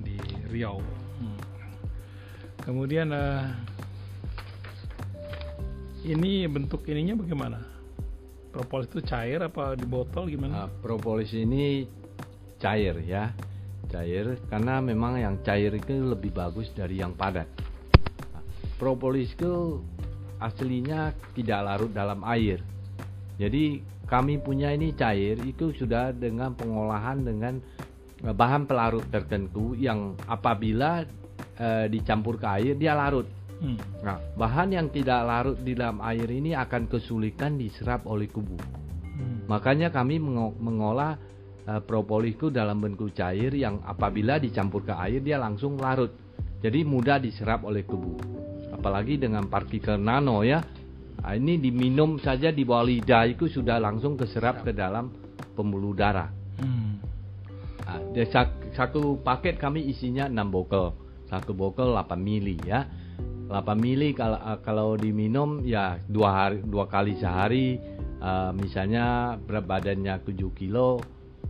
[0.00, 0.16] di
[0.50, 0.80] Riau.
[1.20, 1.40] Hmm.
[2.64, 3.44] Kemudian eh,
[6.08, 7.69] ini bentuk ininya bagaimana?
[8.50, 10.66] Propolis itu cair apa di botol gimana?
[10.66, 11.86] Nah, propolis ini
[12.58, 13.30] cair ya,
[13.86, 17.46] cair karena memang yang cair itu lebih bagus dari yang padat.
[18.34, 18.42] Nah,
[18.74, 19.78] propolis itu
[20.42, 22.58] aslinya tidak larut dalam air.
[23.38, 27.54] Jadi kami punya ini cair itu sudah dengan pengolahan dengan
[28.26, 31.06] eh, bahan pelarut tertentu yang apabila
[31.54, 33.30] eh, dicampur ke air dia larut.
[33.60, 33.76] Hmm.
[34.00, 38.56] Nah, bahan yang tidak larut di dalam air ini akan kesulitan diserap oleh tubuh.
[39.04, 39.44] Hmm.
[39.46, 41.20] Makanya kami mengo- mengolah
[41.68, 46.10] eh, propolis itu dalam bentuk cair yang apabila dicampur ke air dia langsung larut.
[46.60, 48.16] Jadi mudah diserap oleh tubuh.
[48.72, 50.60] Apalagi dengan partikel nano ya.
[51.20, 55.12] Nah, ini diminum saja di bawah lidah itu sudah langsung keserap ke dalam
[55.52, 56.32] pembuluh darah.
[56.56, 56.96] Hmm.
[57.84, 58.00] Nah,
[58.72, 60.94] satu paket kami isinya 6 botol.
[61.26, 62.86] Satu botol 8 mili ya.
[63.50, 67.82] 8 mili kalau eh, kalau diminum ya dua hari dua kali sehari.
[68.20, 71.00] Eh, misalnya berat badannya 7 kilo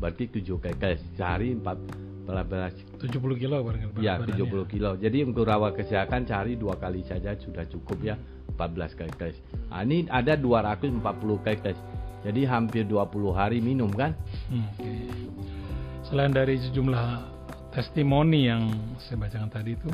[0.00, 4.64] berarti 7 kekes sehari 14 70 kilo barangkali ya berat 70 badannya.
[4.70, 4.90] kilo.
[4.96, 8.16] Jadi untuk rawat kesehatan sehari dua kali saja sudah cukup ya
[8.54, 9.34] 14 kekes
[9.68, 11.02] nah, ini ada 240
[11.42, 11.78] kekes
[12.20, 14.12] jadi hampir 20 hari minum kan?
[14.52, 14.92] Hmm, oke.
[16.04, 17.06] Selain dari sejumlah
[17.72, 18.68] testimoni yang
[19.00, 19.88] saya bacakan tadi itu,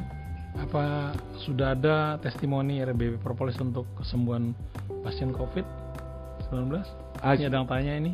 [0.61, 4.57] apa sudah ada testimoni RBB Propolis untuk kesembuhan
[5.05, 6.83] pasien COVID-19?
[7.21, 8.13] Ah, Ini ada yang tanya ini.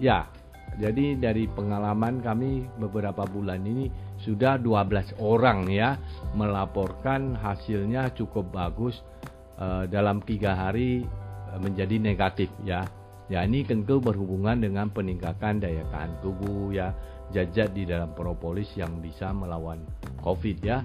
[0.00, 0.26] Ya,
[0.74, 3.86] jadi dari pengalaman kami beberapa bulan ini
[4.26, 5.94] sudah 12 orang ya
[6.34, 8.98] melaporkan hasilnya cukup bagus
[9.60, 11.06] eh, dalam tiga hari
[11.54, 12.82] eh, menjadi negatif ya.
[13.32, 16.92] Ya ini tentu berhubungan dengan peningkatan daya tahan tubuh ya,
[17.32, 19.80] jajat di dalam propolis yang bisa melawan
[20.20, 20.84] COVID ya.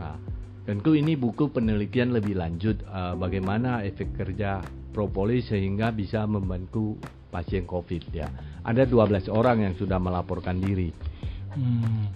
[0.00, 0.16] Nah,
[0.64, 6.96] tentu ini buku penelitian lebih lanjut eh, bagaimana efek kerja propolis sehingga bisa membantu
[7.28, 8.30] pasien COVID ya.
[8.62, 10.94] Ada 12 orang yang sudah melaporkan diri.
[11.52, 12.06] Hmm.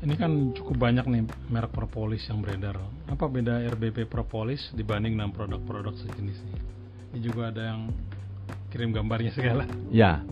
[0.00, 2.80] Ini kan cukup banyak nih merek propolis yang beredar.
[3.12, 6.56] Apa beda RBP propolis dibanding dengan produk-produk sejenisnya?
[7.12, 7.92] Ini juga ada yang
[8.72, 9.68] kirim gambarnya segala.
[9.92, 10.24] Ya.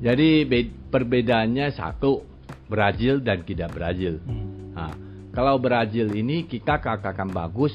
[0.00, 2.24] Jadi be- perbedaannya satu
[2.64, 4.16] Brazil dan tidak Brazil.
[4.24, 4.72] Hmm.
[4.72, 4.92] Nah,
[5.30, 7.74] kalau Brazil ini kita katakan bagus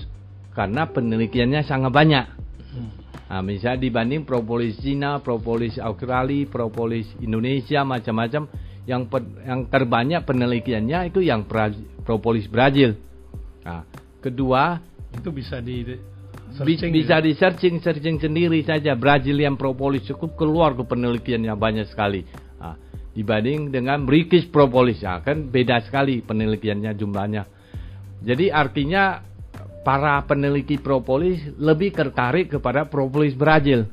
[0.51, 2.25] karena penelitiannya sangat banyak.
[2.75, 2.91] Hmm.
[3.25, 8.45] Nah, misalnya dibanding propolis Cina, propolis Australia, propolis Indonesia macam-macam
[8.85, 11.73] yang per- yang terbanyak penelitiannya itu yang Bra-
[12.05, 12.93] propolis Brazil.
[13.65, 13.81] Nah,
[14.21, 14.77] kedua
[15.15, 15.99] Itu bisa di Bi-
[16.53, 17.25] searching bisa gitu.
[17.25, 22.23] di searching searching sendiri saja Brazilian propolis cukup keluar ke penelitiannya banyak sekali
[23.15, 27.43] dibanding dengan British propolis ya kan beda sekali penelitiannya jumlahnya
[28.21, 29.23] jadi artinya
[29.87, 33.87] para peneliti propolis lebih tertarik kepada propolis Brazil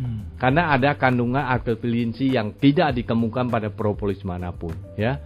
[0.00, 0.38] Hmm.
[0.38, 5.18] karena ada kandungan alkylinsi yang tidak ditemukan pada propolis mana pun ya.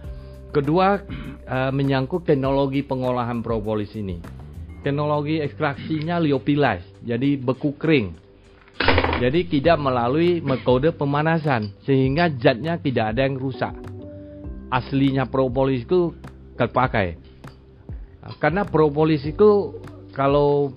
[0.49, 1.03] Kedua
[1.45, 4.23] eh, menyangkut teknologi pengolahan propolis ini.
[4.79, 8.24] Teknologi ekstraksinya liopilase, jadi beku kering.
[9.15, 13.71] Jadi tidak melalui metode pemanasan sehingga zatnya tidak ada yang rusak.
[14.67, 16.11] Aslinya propolis itu
[16.59, 17.15] terpakai.
[18.43, 19.79] Karena propolis itu
[20.11, 20.75] kalau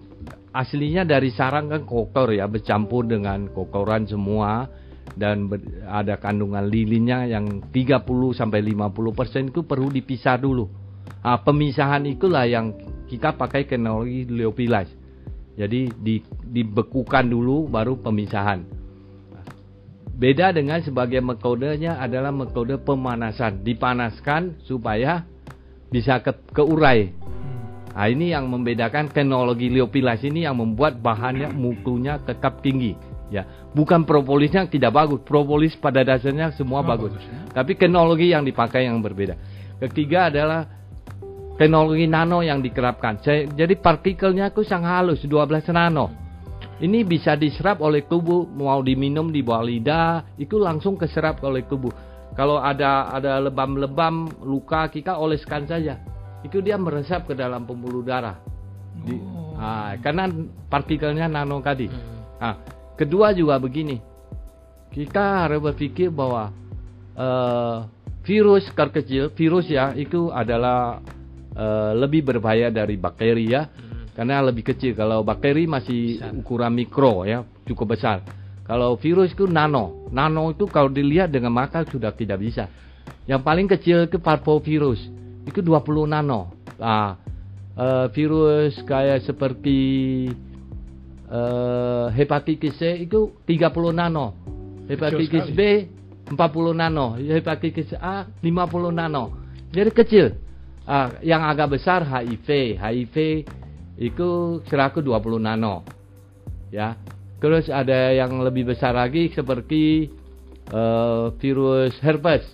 [0.54, 4.70] aslinya dari sarang kan kotor ya bercampur dengan kotoran semua
[5.18, 5.50] dan
[5.88, 8.06] ada kandungan lilinnya yang 30
[8.38, 10.70] sampai 50% itu perlu dipisah dulu.
[11.26, 12.70] Nah, pemisahan itulah yang
[13.10, 14.97] kita pakai teknologi leopilas.
[15.58, 18.62] Jadi di, dibekukan dulu baru pemisahan.
[20.18, 25.26] Beda dengan sebagai metodenya adalah metode pemanasan, dipanaskan supaya
[25.90, 27.10] bisa ke, keurai.
[27.98, 32.94] Nah, ini yang membedakan teknologi leopilas ini yang membuat bahannya mutunya tetap tinggi.
[33.28, 33.42] Ya,
[33.74, 35.20] bukan propolisnya tidak bagus.
[35.26, 37.18] Propolis pada dasarnya semua Oh, bagus.
[37.18, 37.38] bagus ya.
[37.50, 39.34] Tapi teknologi yang dipakai yang berbeda.
[39.82, 40.77] Ketiga adalah
[41.58, 43.18] teknologi nano yang dikerapkan.
[43.52, 46.06] Jadi partikelnya itu sangat halus, 12 nano.
[46.78, 51.90] Ini bisa diserap oleh tubuh, mau diminum di bawah lidah, itu langsung keserap oleh tubuh.
[52.38, 55.98] Kalau ada ada lebam-lebam luka, kita oleskan saja.
[56.46, 58.38] Itu dia meresap ke dalam pembuluh darah.
[59.02, 59.58] Di- Oh.
[59.58, 60.30] Ah, karena
[60.70, 61.90] partikelnya nano tadi.
[61.90, 62.38] Hmm.
[62.38, 62.54] Nah,
[62.94, 63.98] kedua juga begini.
[64.94, 66.54] Kita harus berpikir bahwa
[67.18, 67.76] eh,
[68.22, 71.02] virus kecil, virus ya itu adalah
[71.58, 73.66] eh, lebih berbahaya dari bakteri ya.
[73.66, 74.14] Hmm.
[74.14, 74.94] Karena lebih kecil.
[74.94, 76.32] Kalau bakteri masih Besar.
[76.38, 78.22] ukuran mikro ya, cukup besar.
[78.62, 80.06] Kalau virus itu nano.
[80.14, 82.70] Nano itu kalau dilihat dengan mata sudah tidak bisa.
[83.26, 85.00] Yang paling kecil itu parvovirus.
[85.48, 86.52] Itu 20 nano.
[86.78, 87.16] Nah,
[87.74, 89.78] eh, virus kayak seperti
[91.28, 94.26] eh, hepatitis C itu 30 nano.
[94.88, 95.52] Hepatitis.
[95.52, 95.60] B
[96.28, 99.24] 40 nano, hepatitis A 50 nano.
[99.72, 100.26] Jadi kecil.
[100.88, 103.44] Ah, yang agak besar HIV, HIV
[104.00, 104.28] itu
[104.72, 105.84] seraku 20 nano.
[106.72, 106.96] Ya.
[107.44, 110.08] Terus ada yang lebih besar lagi seperti
[110.72, 112.48] eh, virus herpes.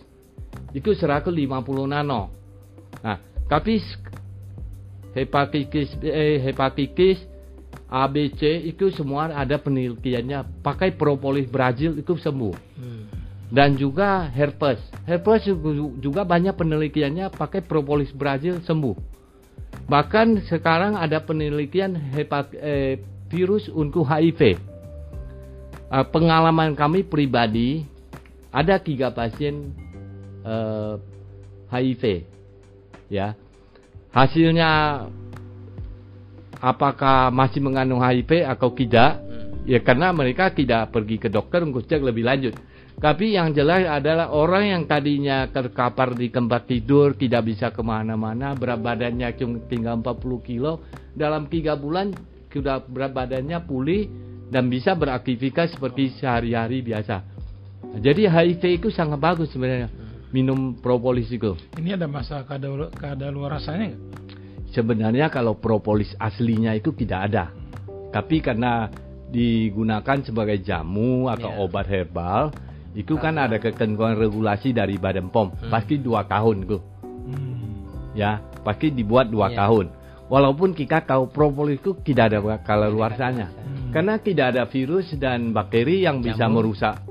[0.74, 2.35] Itu seraku 50 nano.
[3.07, 3.78] Nah, tapi
[5.14, 7.22] hepatitis eh, hepatitis
[7.87, 10.59] ABC itu semua ada penelitiannya.
[10.59, 13.24] Pakai propolis Brazil itu sembuh Hmm.
[13.55, 14.82] Dan juga herpes.
[15.07, 18.98] Herpes ju- juga banyak penelitiannya pakai propolis Brazil sembuh.
[19.86, 22.98] Bahkan sekarang ada penelitian hepat, eh,
[23.30, 24.59] virus untuk HIV.
[25.86, 27.86] Eh, pengalaman kami pribadi
[28.50, 29.70] ada tiga pasien
[30.42, 30.94] eh,
[31.70, 32.26] HIV,
[33.07, 33.38] ya.
[34.11, 34.70] Hasilnya
[36.59, 39.22] apakah masih mengandung HIV atau tidak?
[39.22, 39.64] Hmm.
[39.64, 42.55] Ya karena mereka tidak pergi ke dokter untuk cek lebih lanjut.
[43.05, 48.57] Tapi yang jelas adalah orang yang tadinya terkapar di tempat tidur, tidak bisa ke mana-mana,
[48.57, 50.80] berat badannya cuma tinggal 40 kilo,
[51.12, 52.16] dalam tiga bulan
[52.48, 54.09] sudah berat badannya pulih
[54.48, 57.20] dan bisa beraktivitas seperti sehari-hari biasa.
[58.00, 59.92] Jadi HIV itu sangat bagus sebenarnya
[60.32, 61.61] minum propolis itu.
[61.76, 64.02] Ini ada masa kada kadaluarsanya nggak?
[64.72, 67.52] Sebenarnya kalau propolis aslinya itu tidak ada.
[68.16, 68.88] Tapi karena
[69.28, 71.59] digunakan sebagai jamu atau Ya.
[71.61, 72.55] obat herbal,
[72.95, 75.51] itu kan ada ketentuan regulasi dari Badan POM.
[75.51, 75.68] Hmm.
[75.68, 78.14] Pasti dua tahun tuh, Hmm.
[78.14, 78.38] ya.
[78.62, 79.66] Pasti dibuat dua Ya.
[79.66, 79.90] tahun.
[80.24, 83.53] Walaupun kita tahu propolis itu tidak ada kalaluarsanya.
[83.53, 83.92] Hmm.
[83.92, 86.64] Karena tidak ada virus dan bakteri yang bisa Jamu.
[86.64, 87.03] merusak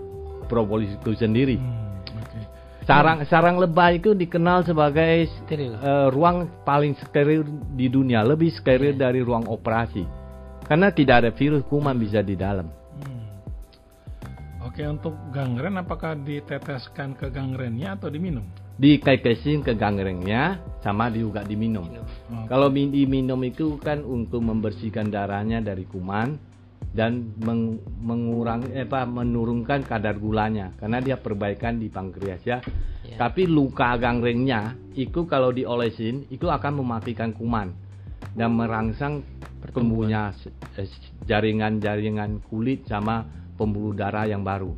[0.49, 1.55] propolis itu sendiri.
[1.55, 2.39] Hmm, Oke.
[2.83, 5.77] Sarang sarang lebah itu dikenal sebagai Steril.
[5.77, 9.07] eh, ruang paling steril di dunia, lebih steril Iya.
[9.07, 10.03] dari ruang operasi.
[10.63, 12.65] Karena tidak ada virus kuman bisa di dalam.
[14.63, 18.47] Oke, untuk gangren apakah diteteskan ke gangrennya atau diminum?
[18.79, 21.83] Dikekesin ke gangrennya sama juga diminum.
[21.83, 22.07] Minum.
[22.31, 26.39] Oh, Kalau min- diminum itu kan untuk membersihkan darahnya dari kuman
[26.95, 32.57] dan meng- mengurangi eh, apa menurunkan kadar gulanya karena dia perbaikan di pankreas ya.
[33.03, 33.19] Ya.
[33.19, 37.75] Tapi luka gangrennya itu kalau diolesin itu akan mematikan kuman
[38.33, 39.21] dan merangsang
[39.75, 40.49] tumbuhnya s-
[40.79, 40.87] eh,
[41.27, 44.73] jaringan-jaringan kulit sama pembuluh darah yang baru.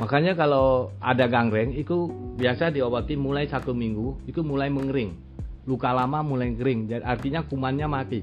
[0.00, 2.08] Makanya kalau ada gangren itu
[2.40, 5.12] biasa diobati mulai satu minggu itu mulai mengering.
[5.68, 8.20] Luka lama mulai kering, jadi artinya kumannya mati.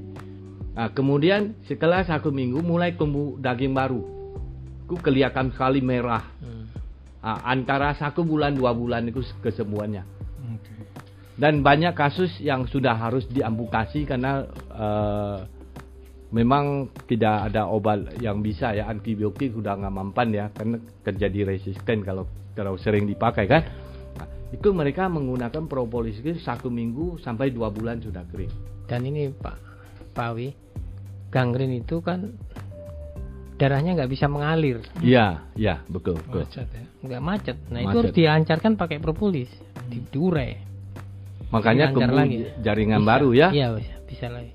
[0.73, 4.01] Nah, kemudian setelah satu minggu mulai tumbuh daging baru.
[4.89, 6.25] Itu kelihatan sekali merah.
[6.41, 6.65] Hmm.
[7.21, 10.17] Nah, antara satu bulan dua bulan itu kesembuhannya.
[11.37, 14.41] Dan banyak kasus yang sudah harus diamputasi karena
[14.73, 15.37] eh,
[16.27, 22.03] memang tidak ada obat yang bisa ya antibiotik sudah nggak mempan ya karena terjadi resisten
[22.03, 23.63] kalau kalau sering dipakai kan.
[24.17, 28.51] Nah, itu mereka menggunakan propolis itu satu minggu sampai dua bulan sudah kering.
[28.87, 29.57] Dan ini Pak
[30.11, 30.51] Pawi,
[31.31, 32.33] gangren itu kan
[33.57, 36.45] darahnya nggak bisa mengalir, Iya, iya betul betul.
[36.45, 36.85] Macet ya.
[37.07, 37.57] nggak macet.
[37.73, 37.99] Nah itu Macet.
[38.05, 39.49] harus dilancarkan pakai propolis,
[40.13, 40.49] diure.
[41.49, 42.43] Makanya lagi.
[42.59, 43.09] jaringan Bisa.
[43.09, 43.47] baru ya.
[43.55, 44.51] Iya bisa, bisa lagi.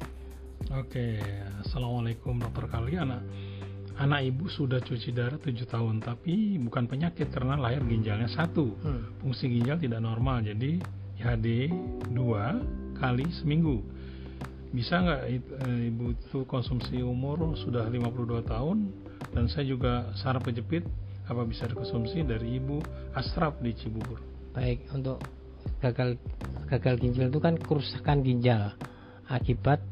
[0.73, 1.21] Oke,
[1.61, 3.21] assalamualaikum dokter kali anak
[4.01, 8.73] anak ibu sudah cuci darah 7 tahun tapi bukan penyakit karena lahir ginjalnya satu.
[8.81, 9.13] Hmm.
[9.21, 10.81] fungsi ginjal tidak normal jadi
[11.21, 11.69] IHD
[12.17, 12.57] dua
[12.97, 13.85] kali seminggu.
[14.73, 18.89] Bisa nggak eh, ibu itu konsumsi umur sudah 52 tahun
[19.37, 20.89] dan saya juga saraf kejepit
[21.29, 22.81] apa bisa dikonsumsi dari ibu
[23.13, 24.25] Asraf di Cibubur?
[24.57, 25.21] Baik, untuk
[25.85, 26.17] gagal
[26.73, 28.73] gagal ginjal itu kan kerusakan ginjal.
[29.29, 29.85] Akibat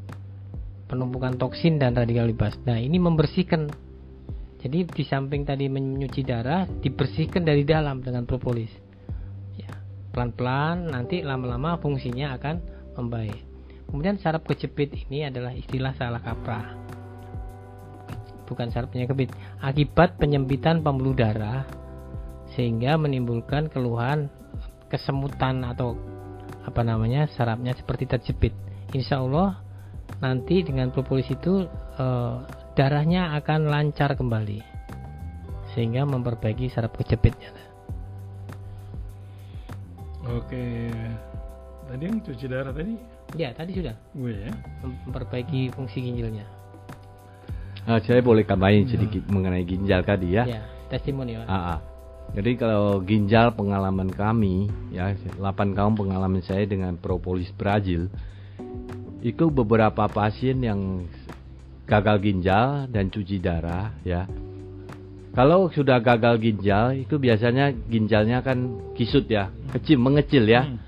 [0.91, 2.59] penumpukan toksin dan radikal bebas.
[2.67, 3.71] Nah, ini membersihkan.
[4.61, 8.69] Jadi di samping tadi menyuci darah, dibersihkan dari dalam dengan propolis.
[9.57, 9.73] Ya,
[10.11, 12.61] pelan-pelan nanti lama-lama fungsinya akan
[12.99, 13.41] membaik.
[13.89, 16.77] Kemudian saraf kejepit ini adalah istilah salah kaprah.
[18.45, 19.31] Bukan saraf penyakit,
[19.63, 21.65] akibat penyempitan pembuluh darah
[22.59, 24.27] sehingga menimbulkan keluhan
[24.91, 25.95] kesemutan atau
[26.67, 28.53] apa namanya sarafnya seperti terjepit.
[28.91, 29.70] Insya Allah
[30.19, 32.37] nanti dengan propolis itu eh,
[32.75, 34.59] darahnya akan lancar kembali
[35.71, 37.55] sehingga memperbaiki saraf kejepitnya.
[40.31, 40.65] oke
[41.91, 42.95] tadi yang cuci darah tadi
[43.39, 44.51] Ya tadi sudah gue ya
[44.83, 46.43] mem- memperbaiki fungsi ginjalnya.
[47.87, 50.45] Ah, saya boleh tambahin sedikit mengenai ginjal tadi ya.
[50.47, 51.39] Ya testimoni.
[51.39, 51.79] Ah, ah.
[52.31, 58.07] Jadi kalau ginjal pengalaman kami ya 8 tahun pengalaman saya dengan propolis Brazil
[59.21, 61.05] itu beberapa pasien yang
[61.85, 64.25] gagal ginjal dan cuci darah ya.
[65.31, 70.67] Kalau sudah gagal ginjal itu biasanya ginjalnya kan kisut ya, kecil mengecil ya.
[70.67, 70.79] Hmm.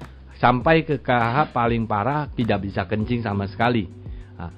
[0.43, 3.87] Sampai ke tahap paling parah tidak bisa kencing sama sekali.
[4.35, 4.51] Nah,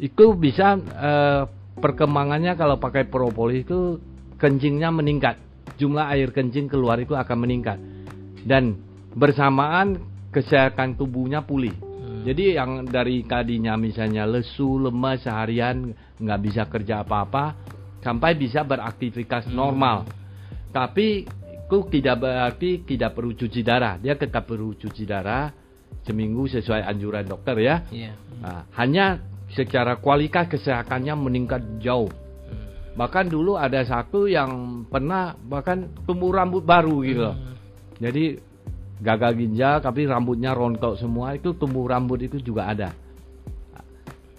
[0.00, 1.42] itu bisa eh,
[1.76, 4.00] perkembangannya kalau pakai propolis itu
[4.40, 5.36] kencingnya meningkat
[5.76, 7.76] jumlah air kencing keluar itu akan meningkat
[8.48, 8.80] dan
[9.12, 10.00] bersamaan
[10.32, 11.87] kesehatan tubuhnya pulih
[12.24, 17.54] jadi yang dari tadinya misalnya lesu lemas seharian nggak bisa kerja apa-apa
[18.02, 20.06] sampai bisa beraktivitas normal
[20.70, 21.26] tapi
[21.68, 25.52] itu tidak berarti tidak perlu cuci darah dia tetap perlu cuci darah
[26.06, 28.12] seminggu sesuai anjuran dokter ya Iya.
[28.38, 29.18] Nah, hanya
[29.52, 32.10] secara kualitas kesehatannya meningkat jauh.
[32.98, 37.36] Bahkan dulu ada satu yang pernah bahkan tumbuh rambut baru gitu loh.
[37.98, 38.38] Jadi
[38.98, 42.90] gagal ginjal tapi rambutnya rontok semua itu tumbuh rambut itu juga ada.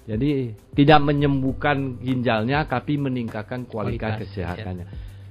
[0.09, 4.85] Jadi tidak menyembuhkan ginjalnya tapi meningkatkan kualitas, Kualitas, kesehatannya.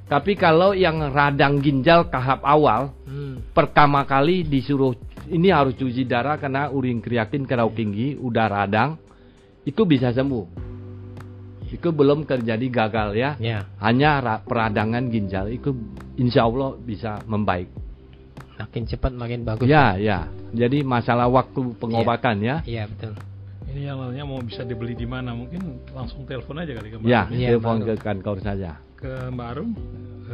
[0.08, 3.42] Tapi kalau yang radang ginjal tahap awal Hmm.
[3.52, 4.94] pertama kali disuruh
[5.28, 8.96] ini harus cuci darah karena urin kreatin terlalu tinggi, udah radang,
[9.66, 10.46] itu bisa sembuh.
[11.68, 13.30] Itu belum terjadi gagal ya.
[13.36, 13.68] Ya.
[13.82, 15.76] Hanya ra- peradangan ginjal itu
[16.16, 17.68] insya Allah bisa membaik.
[18.58, 19.66] Makin cepat makin bagus.
[19.66, 20.26] Ya, ya.
[20.50, 22.58] Jadi masalah waktu pengobatan ya.
[22.66, 23.14] Iya betul.
[23.68, 25.60] ini yang lainnya mau bisa dibeli di mana mungkin
[25.92, 27.28] langsung telepon aja kali ke Mbak Ya.
[27.28, 28.80] Iya, telepon ke kantor saja.
[28.96, 29.70] ke Mbak Arum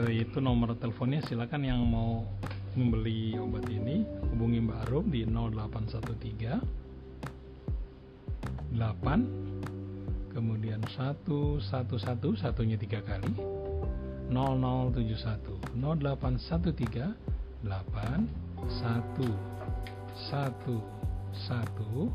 [0.00, 2.24] eh, itu nomor teleponnya silakan yang mau
[2.72, 6.64] membeli obat ini hubungi Mbak Arum di 0813
[8.72, 11.60] 8 kemudian 111
[12.34, 13.34] satunya tiga kali
[14.30, 18.28] 0071 0813 8
[18.68, 19.24] 1
[20.30, 20.54] 1
[21.48, 22.12] 1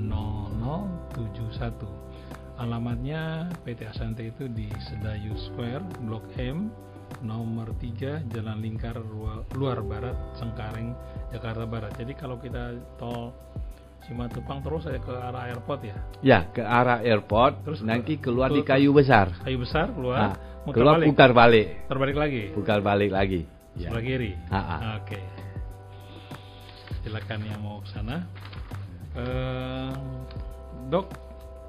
[0.00, 2.00] 0071
[2.60, 6.68] Alamatnya PT Asante itu di Sedayu Square, Blok M,
[7.24, 9.00] nomor 3, Jalan Lingkar
[9.56, 10.94] Luar, Barat, Cengkareng,
[11.32, 11.96] Jakarta Barat.
[11.98, 12.70] Jadi kalau kita
[13.00, 13.32] tol
[14.02, 15.94] Simatupang terus saya ke arah airport ya.
[16.26, 19.30] Ya, ke arah airport, Terus nanti ke- keluar ke- di kayu besar.
[19.46, 20.34] Kayu besar keluar, Nah,
[20.74, 23.46] keluar balik, putar balik, terbalik lagi, putar balik lagi.
[23.76, 23.88] Ya.
[23.88, 24.32] sebelah kiri.
[24.52, 24.76] Ha, ha.
[25.00, 25.20] Oke.
[27.02, 28.16] Silakan yang mau ke sana.
[29.12, 29.92] Eh,
[30.88, 31.12] dok,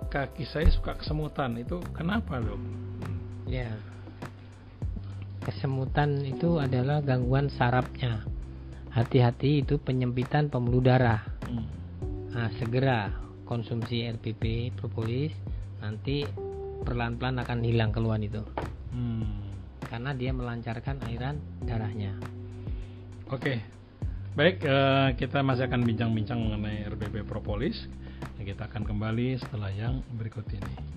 [0.08, 1.60] kaki saya suka kesemutan.
[1.60, 2.60] Itu kenapa, Dok?
[3.50, 3.74] Ya.
[5.44, 8.24] Kesemutan itu adalah gangguan sarafnya.
[8.96, 11.26] Hati-hati itu penyempitan pembuluh darah.
[11.50, 11.68] Hmm.
[12.32, 13.12] Nah, segera
[13.44, 15.36] konsumsi RPP propolis
[15.84, 16.24] nanti
[16.88, 18.40] perlahan-lahan akan hilang keluhan itu.
[18.96, 19.43] Hmm.
[19.88, 22.16] Karena dia melancarkan aliran darahnya.
[23.32, 23.60] Oke.
[24.34, 27.86] Baik, eh, kita masih akan bincang-bincang mengenai RBP Propolis.
[28.44, 30.94] Kita akan kembali setelah yang berikut ini.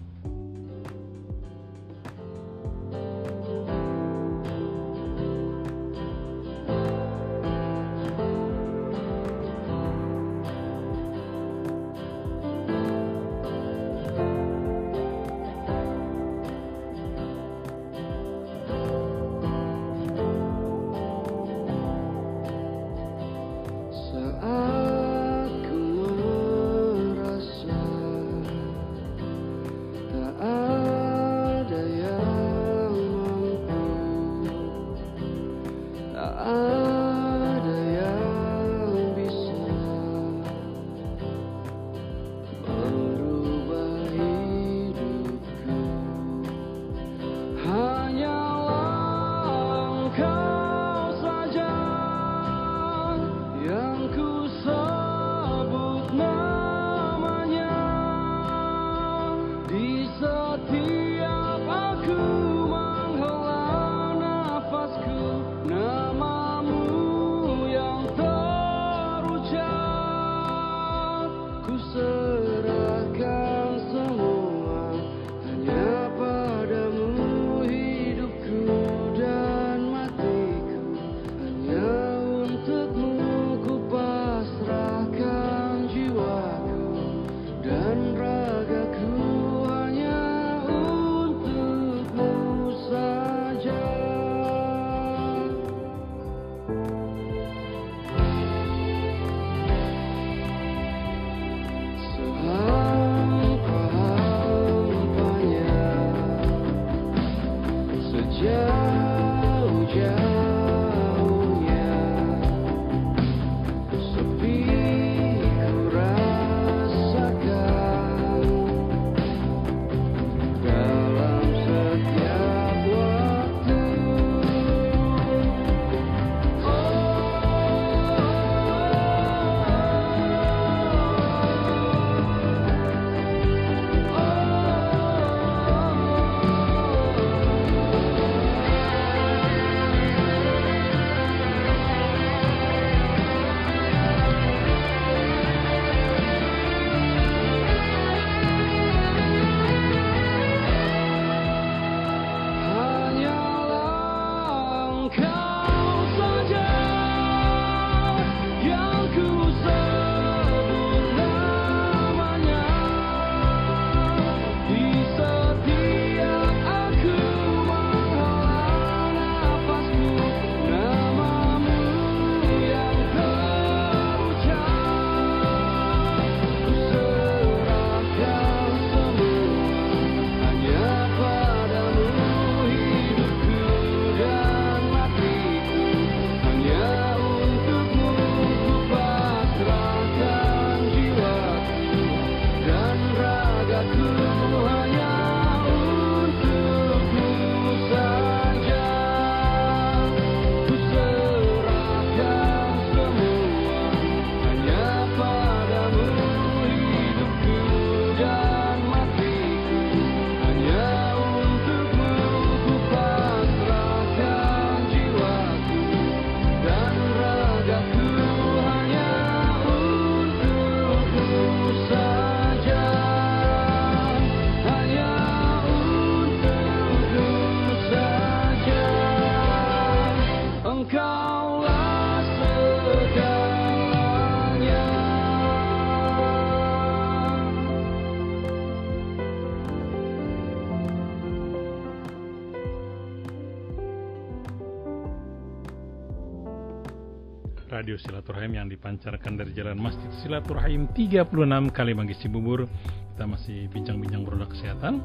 [248.46, 252.70] Silaturahim yang dipancarkan dari Jalan Masjid Silaturahim 36 Kalimanggis Cibubur.
[253.10, 255.02] Kita masih bincang-bincang produk kesehatan.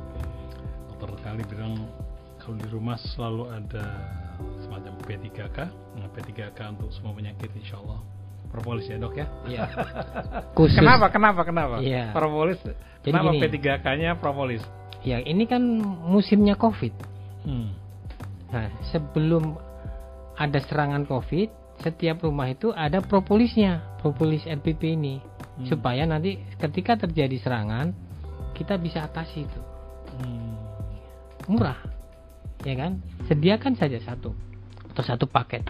[0.93, 1.73] Dokter kali bilang
[2.37, 3.81] kalau di rumah selalu ada
[4.61, 5.57] semacam P3K.
[5.73, 8.05] Nah, P3K untuk semua penyakit insya Allah.
[8.53, 9.25] Propolis ya dok ya?
[9.49, 9.61] Iya.
[10.61, 10.77] Khusus.
[10.77, 11.09] Kenapa?
[11.09, 11.41] Kenapa?
[11.41, 11.75] Kenapa?
[11.81, 12.13] Iya.
[12.13, 12.61] Propolis.
[12.61, 13.41] Jadi kenapa gini.
[13.41, 14.61] P3K-nya propolis?
[15.01, 15.65] Ya ini kan
[16.05, 16.93] musimnya COVID.
[17.49, 17.73] Hmm.
[18.53, 19.57] Nah sebelum
[20.37, 25.17] ada serangan COVID, setiap rumah itu ada propolisnya, propolis RPP ini,
[25.61, 25.67] Hmm.
[25.67, 27.93] supaya nanti ketika terjadi serangan
[28.57, 29.61] kita bisa atasi itu.
[30.21, 30.57] Hmm.
[31.49, 31.77] Murah,
[32.63, 33.01] ya kan?
[33.27, 34.31] Sediakan saja satu
[34.93, 35.65] atau satu paket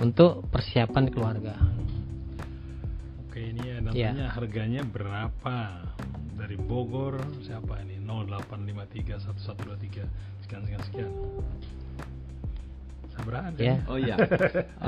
[0.00, 1.54] untuk persiapan keluarga.
[3.28, 5.86] Oke ini ya, namanya harganya berapa?
[6.40, 8.00] Dari Bogor siapa ini?
[8.00, 10.08] 0853 1123
[10.42, 11.12] sekian sekian sekian.
[13.30, 13.62] Sabar ada.
[13.62, 13.74] Ya.
[13.86, 14.16] Oh iya.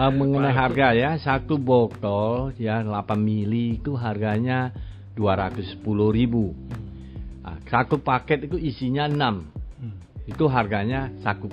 [0.02, 4.74] Eh, mengenai harga ya, satu botol ya 8 mili itu harganya
[5.14, 5.84] 210.000.
[7.44, 9.46] Nah, satu paket itu isinya 6.
[9.78, 9.94] Hmm.
[10.26, 11.52] Itu harganya 1,2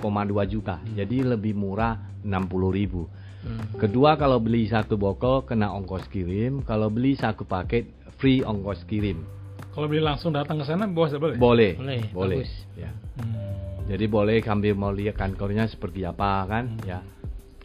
[0.50, 0.82] juta.
[0.96, 1.94] Jadi lebih murah
[2.26, 3.06] 60.000.
[3.44, 3.62] Hmm.
[3.78, 7.86] Kedua kalau beli satu botol kena ongkos kirim, kalau beli satu paket
[8.18, 9.22] free ongkos kirim.
[9.70, 11.38] Kalau beli langsung datang ke sana bos boleh?
[11.38, 11.72] Boleh.
[11.78, 12.36] Boleh, Boleh.
[12.42, 12.52] bagus.
[12.74, 12.90] Ya.
[13.20, 13.69] Hmm.
[13.90, 16.86] Jadi boleh sambil mau lihat kantornya seperti apa kan, Hmm.
[16.86, 17.02] ya.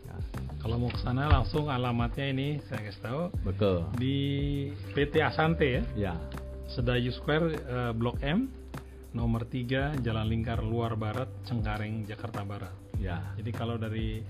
[0.02, 0.16] Ya,
[0.58, 3.86] Kalau mau ke sana langsung alamatnya ini saya kasih tahu betul.
[3.96, 4.18] di
[4.98, 5.84] PT Asante ya.
[5.94, 6.14] Ya.
[6.66, 8.50] Sedayu Square eh, Blok M
[9.14, 12.74] nomor 3 Jalan Lingkar Luar Barat Cengkareng Jakarta Barat.
[12.98, 13.22] Ya.
[13.38, 14.26] Jadi kalau dari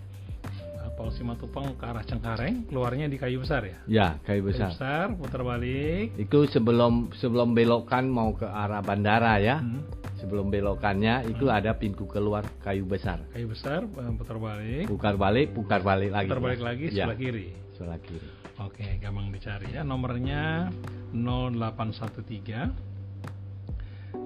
[0.93, 3.77] Pol Simatupang ke arah Cengkareng keluarnya di Kayu Besar ya.
[3.89, 4.69] Ya, kayu Kayu besar.
[4.75, 6.13] besar putar balik.
[6.19, 9.57] Itu sebelum sebelum belokan mau ke arah bandara ya.
[9.61, 9.81] Hmm.
[10.15, 13.21] Sebelum belokannya itu ada pintu keluar kayu besar.
[13.35, 14.85] Kayu besar eh, putar balik.
[14.89, 16.29] Putar balik, putar balik lagi.
[16.31, 17.47] Putar balik lagi Ya, sebelah kiri.
[17.75, 18.29] Sebelah kiri.
[18.63, 19.83] Oke, gampang dicari ya.
[19.83, 20.71] Nomornya
[21.11, 22.95] 0813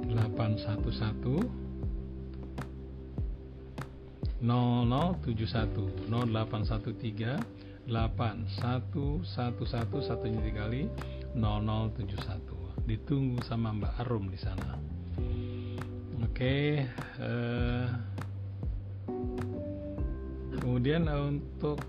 [0.08, 1.69] 811
[4.40, 9.26] 0071 0813 8111
[10.02, 10.88] satunya dikali
[11.36, 14.78] 0071 ditunggu sama Mbak Arum di sana
[16.24, 16.56] oke
[17.20, 17.86] eh,
[20.60, 21.80] kemudian eh, untuk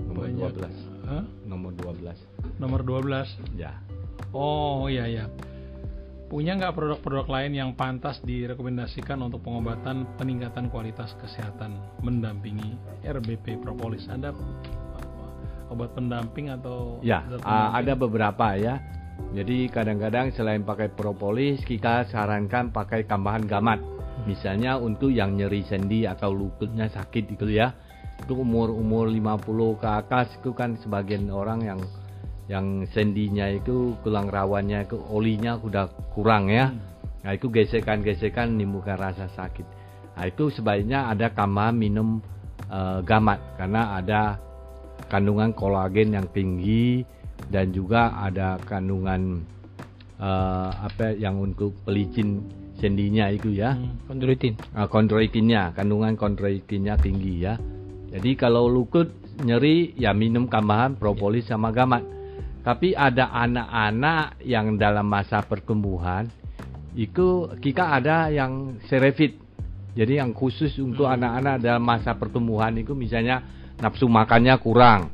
[0.00, 0.74] Nomor banyak- 12.
[1.06, 1.24] Hah?
[1.46, 2.18] Nomor 12.
[2.58, 3.78] nomor 12 Ya.
[4.30, 5.26] Oh iya iya.
[6.30, 11.74] Punya nggak produk-produk lain yang pantas direkomendasikan untuk pengobatan peningkatan kualitas kesehatan
[12.06, 14.06] mendampingi RBP Propolis?
[14.06, 14.30] Ada
[15.74, 17.74] obat pendamping atau Ya, pendamping?
[17.82, 18.78] ada beberapa ya.
[19.34, 23.82] Jadi kadang-kadang selain pakai propolis, kita sarankan pakai tambahan gamat.
[24.22, 27.74] Misalnya untuk yang nyeri sendi atau lututnya sakit gitu ya.
[28.22, 31.80] Itu umur-umur 50 ke atas itu kan sebagian orang yang
[32.50, 36.74] yang sendinya itu tulang rawannya itu olinya udah kurang ya.
[36.74, 36.82] Hmm.
[37.22, 39.66] Nah, itu gesekan-gesekan menimbulkan rasa sakit.
[40.18, 42.18] Nah, itu sebaiknya ada tambahan minum
[42.66, 44.20] eh, gamat karena ada
[45.06, 47.06] kandungan kolagen yang tinggi
[47.46, 49.46] dan juga ada kandungan
[50.18, 52.42] eh, apa yang untuk pelicin
[52.80, 53.76] sendinya itu ya.
[53.76, 53.94] Hmm.
[54.08, 54.56] Kondroitin.
[54.72, 57.60] Uh, kondroitinnya, kandungan kondroitinnya tinggi ya.
[58.10, 59.12] Jadi kalau lutut
[59.44, 62.19] nyeri ya minum tambahan propolis sama gamat.
[62.60, 66.28] Tapi ada anak-anak yang dalam masa pertumbuhan
[66.92, 69.38] itu kita ada yang serefit.
[69.96, 71.16] Jadi yang khusus untuk Hmm.
[71.18, 73.42] anak-anak dalam masa pertumbuhan itu misalnya
[73.80, 75.10] nafsu makannya kurang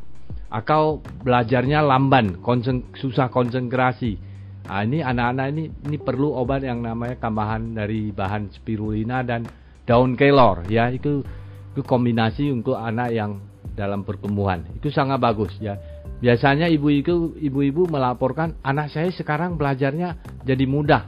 [0.51, 4.19] atau belajarnya lamban, konsen- susah konsentrasi.
[4.67, 9.47] Nah, ini anak-anak ini ini perlu obat yang namanya tambahan dari bahan spirulina dan
[9.87, 11.23] daun kelor ya itu
[11.71, 13.39] itu kombinasi untuk anak yang
[13.79, 15.79] dalam pertumbuhan itu sangat bagus ya
[16.17, 21.03] biasanya ibu itu ibu-ibu melaporkan anak saya sekarang belajarnya jadi mudah.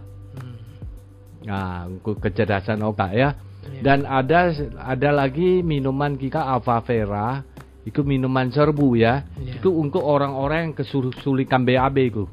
[1.48, 3.30] Nah untuk kecerdasan otak ya.
[3.68, 4.48] Dan ada
[4.80, 7.44] ada lagi minuman kita Alpha Vera
[7.84, 9.24] itu minuman serbu ya.
[9.40, 9.60] Iya.
[9.60, 12.24] itu untuk orang-orang yang kesulitan BAB itu.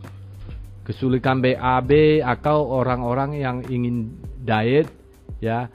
[0.83, 4.91] Kesulitan BAB atau orang-orang yang ingin diet
[5.39, 5.71] ya.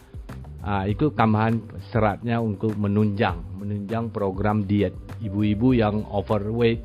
[0.60, 1.56] Ah, itu tambahan
[1.88, 6.80] seratnya untuk menunjang menunjang program diet ibu-ibu yang overweight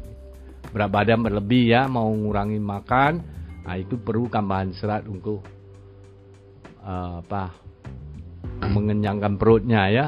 [0.76, 3.24] berat badan berlebih ya mau ngurangi makan
[3.64, 5.44] ah, itu perlu tambahan serat untuk
[6.84, 7.56] ah, apa
[8.62, 10.08] mengenyangkan perutnya ya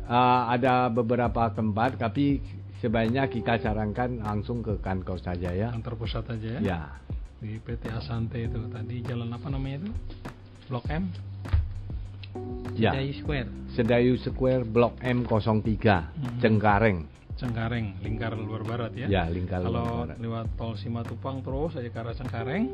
[0.06, 2.38] Ah, ada beberapa tempat, tapi
[2.78, 5.74] sebaiknya kita sarankan langsung ke kantor saja ya.
[5.74, 6.60] Kantor pusat aja ya?
[6.62, 6.80] Ya,
[7.36, 9.90] Di PT Asante itu tadi jalan apa namanya itu?
[10.66, 11.10] Blok M?
[12.76, 12.92] ya.
[12.92, 13.48] Square.
[13.72, 16.38] Sedayu Square Blok M03, Hmm.
[16.38, 16.98] Cengkareng.
[17.36, 19.06] Cengkareng, lingkar luar barat ya?
[19.06, 20.16] Ya, lingkar Kalau luar barat.
[20.18, 22.64] lewat tol Simatupang terus aja ke arah Cengkareng,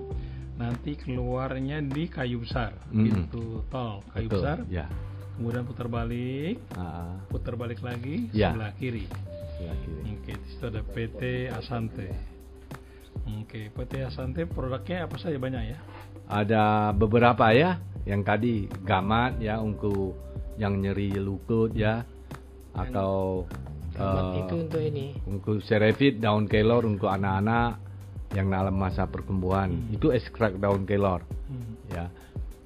[0.54, 3.02] nanti keluarnya di Kayu Besar, Mm-mm.
[3.02, 4.58] pintu tol Kayu Betul, Besar.
[4.68, 4.86] Ya.
[5.32, 8.52] Kemudian putar balik, Ah, putar balik lagi Ya.
[8.52, 9.06] sebelah kiri.
[9.52, 10.02] sebelah kiri.
[10.12, 12.08] Oke, di situ ada PT Asante.
[13.40, 15.78] Oke, PT Asante produknya apa saja banyak ya?
[16.28, 20.14] Ada beberapa ya, yang tadi gamat ya untuk
[20.54, 22.06] yang nyeri lutut ya,
[22.72, 23.44] atau
[23.92, 25.06] Eh, itu untuk ini.
[25.28, 27.76] untuk serefit daun kelor untuk anak-anak
[28.32, 29.94] yang dalam masa pertumbuhan Hmm.
[29.94, 31.76] itu ekstrak daun kelor Hmm.
[31.92, 32.08] ya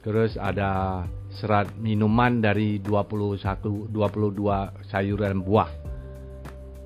[0.06, 1.02] terus ada
[1.34, 5.66] serat minuman dari 21 22 sayuran buah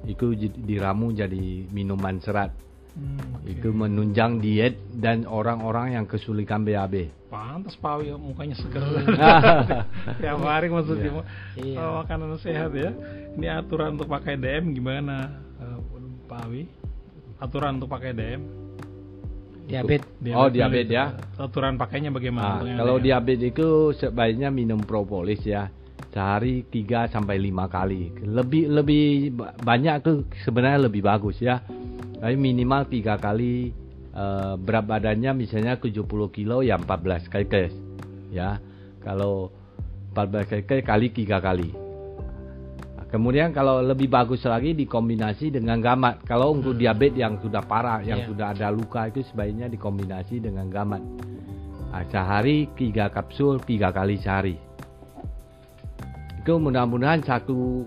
[0.09, 2.49] itu diramu jadi minuman serat
[2.91, 3.47] Hmm, oke.
[3.47, 8.83] itu menunjang diet dan orang-orang yang kesulitan BAB Pantas Pak Awi mukanya seger.
[10.21, 11.23] Tiap hari maksudnya
[11.55, 11.63] Iya.
[11.63, 11.79] Iya.
[11.79, 12.91] oh, makanan sehat ya.
[13.39, 15.79] Ini aturan untuk pakai DM gimana eh,
[16.27, 16.67] Pak Awi?
[17.39, 18.43] Aturan untuk pakai DM?
[19.71, 20.11] Diabetes.
[20.35, 21.15] Oh, diabetes ya.
[21.39, 22.67] Aturan pakainya bagaimana?
[22.67, 23.07] Nah, kalau DM?
[23.07, 25.71] diabetes itu sebaiknya minum propolis ya
[26.09, 28.11] sehari 3 sampai 5 kali.
[28.25, 29.05] Lebih lebih
[29.37, 31.61] ba- banyak tuh sebenarnya lebih bagus ya.
[32.17, 33.71] Tapi minimal 3 kali
[34.11, 37.71] eh, berat badannya misalnya 70 kilo ya 14 kali tes.
[38.33, 38.59] Ya.
[39.01, 39.53] Kalau
[40.13, 41.71] 14 kali tes kali 3 kali.
[43.11, 46.23] Kemudian kalau lebih bagus lagi dikombinasi dengan gamat.
[46.23, 48.29] Kalau untuk diabetes yang sudah parah, yang Iya.
[48.31, 51.03] sudah ada luka itu sebaiknya dikombinasi dengan gamat.
[51.91, 54.55] Nah, sehari tiga kapsul tiga kali sehari.
[56.41, 57.85] Itu mudah-mudahan satu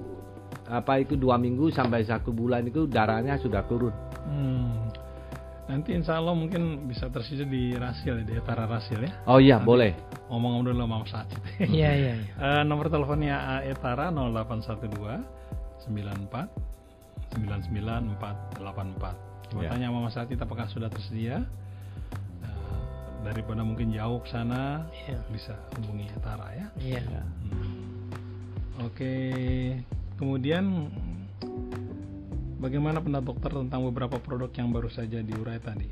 [0.70, 3.94] apa itu dua minggu sampai satu bulan itu darahnya sudah turun.
[4.24, 4.88] Hmm.
[5.64, 9.12] Nanti insya Allah mungkin bisa tersedia di Rasil ya, di Etara Rasil ya.
[9.26, 9.92] Oh iya Nanti boleh.
[10.30, 11.40] Ngomong dulu sama Mas Acit.
[11.72, 12.14] Iya, iya.
[12.20, 12.34] iya.
[12.36, 15.24] Eh, nomor teleponnya Etara 0812
[15.88, 16.52] 94
[17.34, 19.50] 99484.
[19.50, 19.70] Coba Ya.
[19.72, 21.42] tanya sama Mas Acit apakah sudah tersedia.
[22.44, 22.80] Eh,
[23.24, 25.18] daripada mungkin jauh ke sana Iya.
[25.32, 26.68] bisa hubungi Etara ya.
[26.78, 27.02] Iya.
[27.02, 27.24] Ya.
[27.24, 27.73] Hmm.
[28.82, 29.14] Oke,
[30.18, 30.90] kemudian
[32.58, 35.86] bagaimana pendapat dokter tentang beberapa produk yang baru saja diurai tadi?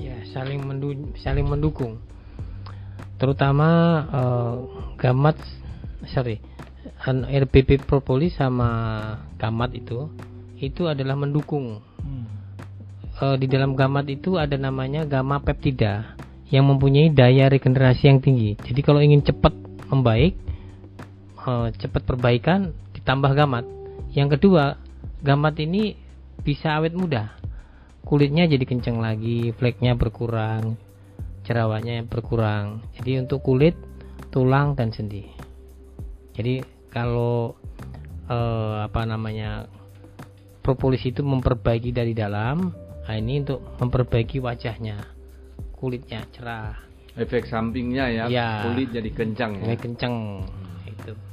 [0.00, 2.00] Ya, saling mendu- saling mendukung.
[3.20, 3.68] Terutama
[4.08, 4.54] eh,
[4.96, 5.36] gamat
[6.08, 6.40] sorry,
[7.28, 8.70] RPP propolis sama
[9.36, 10.08] gamat itu
[10.56, 11.84] itu adalah mendukung.
[12.00, 12.24] Hmm.
[13.20, 16.16] Eh, di dalam gamat itu ada namanya gamma peptida
[16.48, 18.56] yang mempunyai daya regenerasi yang tinggi.
[18.56, 19.52] Jadi kalau ingin cepat
[19.92, 20.34] membaik,
[21.46, 23.64] eh, cepat perbaikan ditambah gamat.
[24.12, 24.76] Yang kedua,
[25.22, 25.94] gamat ini
[26.42, 27.36] bisa awet muda.
[28.04, 30.74] Kulitnya jadi kencang lagi, fleknya berkurang,
[31.46, 32.82] jerawatnya berkurang.
[32.98, 33.76] Jadi untuk kulit,
[34.34, 35.28] tulang dan sendi.
[36.34, 37.54] Jadi kalau
[38.26, 39.68] eh, apa namanya
[40.64, 42.72] propolis itu memperbaiki dari dalam,
[43.06, 45.02] nah ini untuk memperbaiki wajahnya,
[45.76, 48.48] kulitnya cerah, Efek sampingnya ya, Ya.
[48.70, 49.74] kulit jadi kencang ya.
[49.74, 50.14] kenceng
[50.46, 50.69] itu.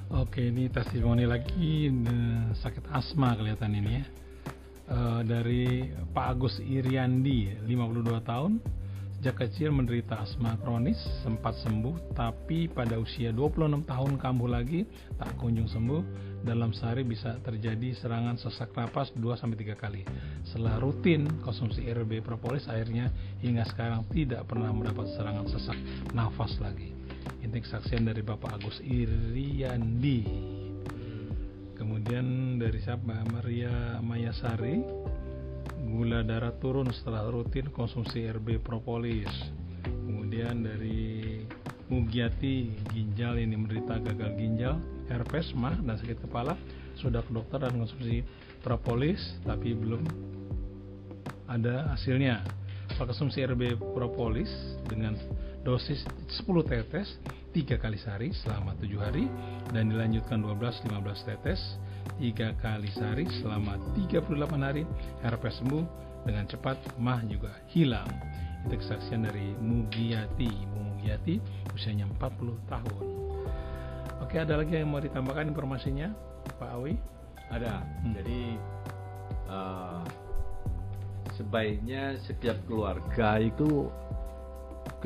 [0.07, 1.91] Oke, ini testimoni lagi
[2.55, 4.05] sakit asma kelihatan ini ya.
[4.87, 5.83] Eh, dari
[6.15, 8.63] Pak Agus Iriandi, 52 tahun,
[9.17, 14.85] Sejak kecil menderita asma kronis, sempat sembuh, tapi pada usia 26 tahun kambuh lagi,
[15.17, 16.05] tak kunjung sembuh.
[16.45, 20.05] Dalam sehari bisa terjadi serangan sesak napas 2-3 kali.
[20.45, 23.09] Setelah rutin konsumsi RB propolis, akhirnya
[23.41, 25.75] hingga sekarang tidak pernah mendapat serangan sesak
[26.13, 26.93] nafas lagi.
[27.47, 30.19] Ini kesaksian dari Bapak Agus Iriandi.
[31.79, 33.23] Kemudian dari siapa?
[33.31, 34.83] Maria Mayasari,
[35.87, 39.31] gula darah turun setelah rutin konsumsi RB propolis.
[39.79, 41.39] Kemudian dari
[41.87, 46.59] Mugiati ginjal ini menderita gagal ginjal, herpes, mah dan sakit kepala,
[46.99, 48.27] sudah ke dokter dan konsumsi
[48.59, 50.03] propolis tapi belum
[51.47, 52.43] ada hasilnya.
[52.99, 54.51] Konsumsi RB propolis
[54.91, 55.15] dengan
[55.63, 57.19] dosis 10 tetes
[57.57, 59.25] 3 kali sehari selama 7 hari
[59.73, 61.81] dan dilanjutkan 12-15 tetes
[62.21, 64.29] tiga kali sehari selama 38
[64.61, 64.85] hari.
[65.25, 65.81] Herpes sembuh
[66.21, 68.05] dengan cepat mah juga hilang.
[68.69, 70.45] Itu kesaksian dari Mugiati.
[70.45, 71.41] Ibu Mugiati
[71.73, 73.05] usianya 40 tahun.
[74.21, 76.13] Oke ada lagi yang mau ditambahkan informasinya
[76.61, 76.93] Pak Awi?
[77.49, 77.81] Ada.
[77.81, 78.13] Hmm.
[78.21, 78.41] Jadi
[79.49, 80.03] eh,
[81.33, 83.89] sebaiknya setiap keluarga itu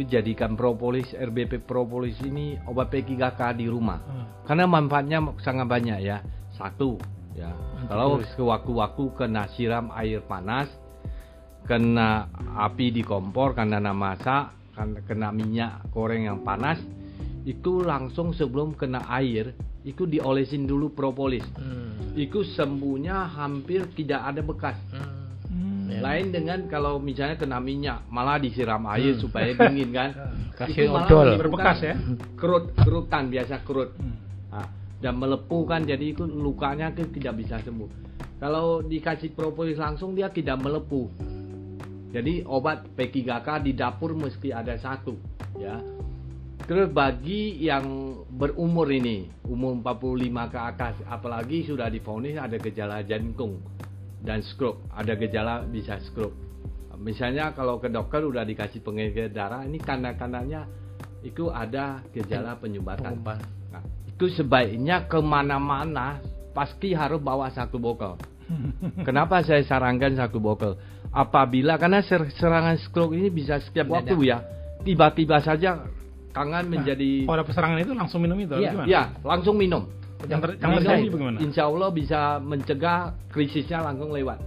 [0.01, 3.99] kejadikan propolis RBP propolis ini obat P3K di rumah.
[4.01, 6.17] Ah, Karena manfaatnya sangat banyak ya.
[6.57, 6.97] Satu
[7.37, 7.53] ya.
[7.87, 8.33] Kalau Antivirus.
[8.37, 10.69] sewaktu-waktu kena siram air panas,
[11.65, 16.81] kena api di kompor karena masak, karena kena minyak goreng yang panas,
[17.45, 21.45] itu langsung sebelum kena air, itu diolesin dulu propolis.
[21.57, 22.13] Hmm.
[22.13, 24.77] Itu sembuhnya hampir tidak ada bekas.
[24.93, 25.20] Hmm.
[25.91, 25.99] Ya.
[25.99, 29.21] Lain dengan kalau misalnya kena minyak, malah disiram air Hmm.
[29.21, 30.09] supaya dingin kan.
[30.59, 31.35] Kasih Itu odol.
[31.35, 31.95] Berbekas ya?
[32.39, 33.91] Kerut, kerutan biasa kerut.
[33.99, 34.15] hmm.
[34.55, 34.67] Nah,
[35.03, 37.89] dan melepuh kan jadi itu lukanya itu tidak bisa sembuh.
[38.39, 41.11] Kalau dikasih propolis langsung dia tidak melepuh.
[42.11, 45.15] Jadi obat P3K di dapur mesti ada satu,
[45.55, 45.79] ya.
[46.67, 53.59] Terus bagi yang berumur ini, umur 45 ke atas, apalagi sudah divonis ada gejala jantung
[54.21, 56.33] dan stroke, ada gejala bisa stroke.
[57.01, 60.69] Misalnya kalau ke dokter udah dikasih pengecek darah, ini tanda-tandanya
[61.25, 63.17] itu ada gejala penyumbatan.
[63.17, 63.41] Pengumpan.
[63.73, 66.21] Nah, itu sebaiknya ke mana-mana
[66.53, 68.21] pasti harus bawa satu botol.
[69.07, 70.77] Kenapa saya sarankan satu botol?
[71.09, 74.13] Apabila karena ser- serangan stroke ini bisa setiap Mendadak.
[74.13, 74.37] waktu ya,
[74.85, 75.81] tiba-tiba saja
[76.31, 78.85] tangan menjadi Kalau ada peserangan itu langsung minum itu Iya, gimana?
[78.87, 79.89] ya langsung minum.
[80.29, 81.37] Yang, ter, yang terjadi bagaimana?
[81.41, 82.99] Insya Allah bisa mencegah
[83.31, 84.39] krisisnya langsung lewat.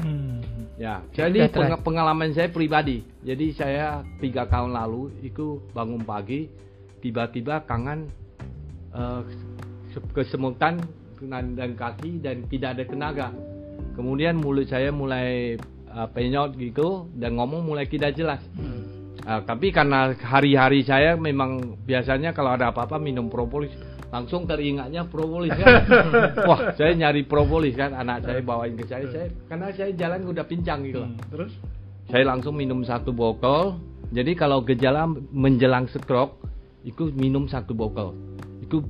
[0.00, 0.40] Hmm.
[0.80, 3.04] Ya, jadi peng- pengalaman saya pribadi.
[3.20, 6.48] Jadi saya tiga tahun lalu itu bangun pagi,
[7.04, 8.08] tiba-tiba tangan
[8.96, 9.22] eh,
[9.92, 10.80] se- kesemutan
[11.20, 13.28] dan, dan kaki dan tidak ada tenaga.
[13.92, 18.40] Kemudian mulut saya mulai eh, penyot gitu dan ngomong mulai tidak jelas.
[18.56, 18.80] Hmm.
[19.28, 23.68] Ah, tapi karena hari-hari saya memang biasanya kalau ada apa-apa minum propolis
[24.10, 25.86] langsung teringatnya propolis kan.
[26.50, 30.44] Wah, saya nyari propolis kan anak saya bawain ke saya, saya karena saya jalan udah
[30.44, 31.06] pincang gitu.
[31.06, 31.16] Hmm.
[31.30, 31.52] Terus?
[32.10, 33.78] Saya langsung minum satu botol.
[34.10, 36.42] Jadi kalau gejala menjelang stroke,
[36.82, 38.18] itu minum satu botol.
[38.58, 38.82] Itu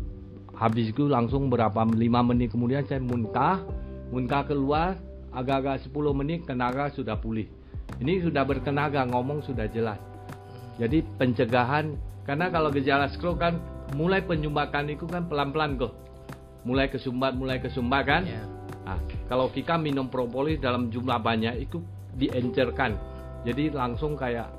[0.57, 3.61] habis itu langsung berapa lima menit kemudian saya muntah,
[4.09, 4.97] muntah keluar
[5.31, 7.47] agak-agak 10 menit tenaga sudah pulih.
[8.01, 10.01] Ini sudah bertenaga, ngomong sudah jelas.
[10.81, 11.93] Jadi pencegahan
[12.25, 13.61] karena kalau gejala stroke kan
[13.95, 15.93] mulai penyumbatan itu kan pelan-pelan kok.
[16.63, 18.23] Mulai kesumbat, mulai kesumbat kan.
[18.29, 18.45] Ya.
[18.85, 18.99] Nah,
[19.31, 21.81] kalau kita minum propolis dalam jumlah banyak itu
[22.19, 22.99] diencerkan.
[23.47, 24.51] Jadi langsung kayak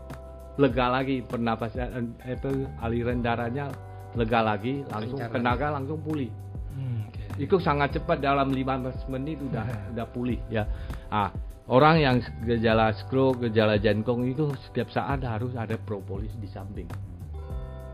[0.58, 3.72] lega lagi pernapasan eh, itu aliran darahnya
[4.18, 6.32] lega lagi, langsung Lancar tenaga langsung pulih.
[6.76, 7.24] Hmm, oke.
[7.40, 9.80] Itu sangat cepat dalam 15 menit udah Ya.
[9.96, 10.64] udah pulih ya.
[11.08, 11.32] Ah,
[11.72, 16.88] orang yang gejala stroke, gejala jantung itu setiap saat harus ada propolis di samping.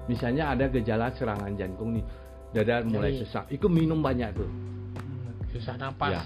[0.07, 2.05] Misalnya ada gejala serangan jantung nih,
[2.51, 4.49] dada mulai Jadi- sesak, itu minum banyak tuh.
[5.51, 6.11] Susah napas.
[6.15, 6.23] Ya.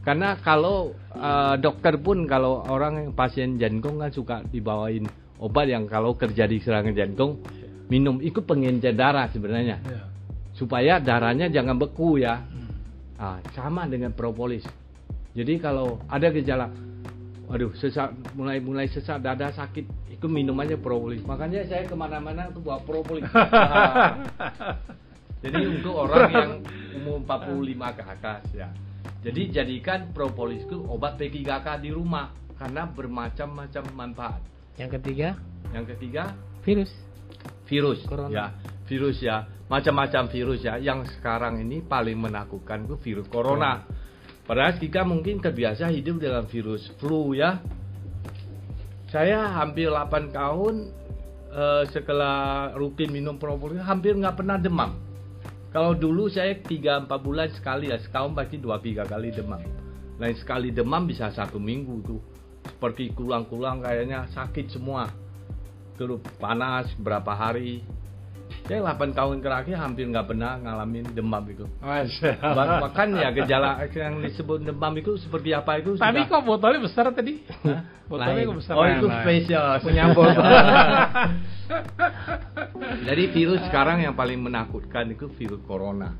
[0.00, 5.02] Karena kalau eh, dokter pun kalau orang yang pasien jantung kan suka dibawain
[5.42, 7.42] obat yang kalau terjadi serangan jantung
[7.90, 10.06] minum itu pengencer darah sebenarnya Ya.
[10.54, 12.38] supaya darahnya jangan beku ya.
[12.38, 12.70] Hmm.
[13.18, 14.62] Ah, sama dengan propolis.
[15.34, 16.70] Jadi kalau ada gejala,
[17.46, 21.22] waduh sesak mulai mulai sesak dada sakit, itu minum aja propolis.
[21.22, 23.26] Makanya saya ke mana-mana tuh bawa propolis.
[25.44, 26.50] Jadi untuk orang yang
[26.96, 28.68] umur 45 ke atas ya.
[29.22, 34.42] Jadi jadikan propolis itu obat P3K di rumah karena bermacam-macam manfaat.
[34.78, 35.28] Yang ketiga,
[35.70, 36.90] Yang ketiga virus.
[37.66, 38.30] virus Corona.
[38.30, 38.46] ya
[38.86, 43.82] virus ya macam-macam virus ya yang sekarang ini paling menakutkan itu virus corona
[44.46, 47.60] padahal kita mungkin terbiasa hidup dengan virus flu ya
[49.06, 50.90] Saya hampir 8 tahun
[51.54, 54.98] eh, setelah rutin minum propolis hampir nggak pernah demam.
[55.70, 59.62] Kalau dulu saya 3-4 bulan sekali ya, setahun pasti 2-3 kali demam.
[60.16, 62.20] Lain sekali demam bisa satu minggu tuh.
[62.66, 65.06] Seperti kulang-kulang kayaknya sakit semua.
[66.00, 67.84] Terus panas berapa hari.
[68.66, 71.70] Saya 8 tahun terakhir hampir nggak pernah ngalamin demam itu.
[72.42, 77.06] Bahkan ya gejala yang disebut demam itu seperti apa itu Tapi sudah- kok botolnya besar
[77.14, 77.46] tadi?
[78.10, 78.74] Botolnya kok besar?
[78.74, 79.22] Oh itu Lain.
[79.22, 80.42] spesial Punya botol.
[83.06, 86.10] Jadi virus sekarang yang paling menakutkan itu virus corona.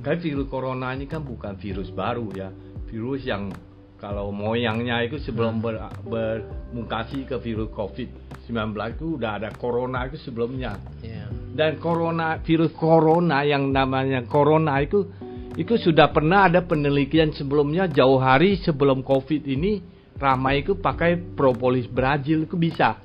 [0.00, 2.48] Kan virus corona ini kan bukan virus baru ya,
[2.88, 3.52] virus yang
[4.00, 5.78] kalau moyangnya itu sebelum ber,
[6.08, 10.74] bermutasi ke virus COVID-19 itu udah ada corona itu sebelumnya.
[11.04, 11.28] Ya.
[11.52, 15.04] Dan corona virus corona yang namanya corona itu
[15.52, 19.84] itu sudah pernah ada penelitian sebelumnya jauh hari sebelum COVID ini
[20.16, 22.96] ramai itu pakai propolis Brazil itu bisa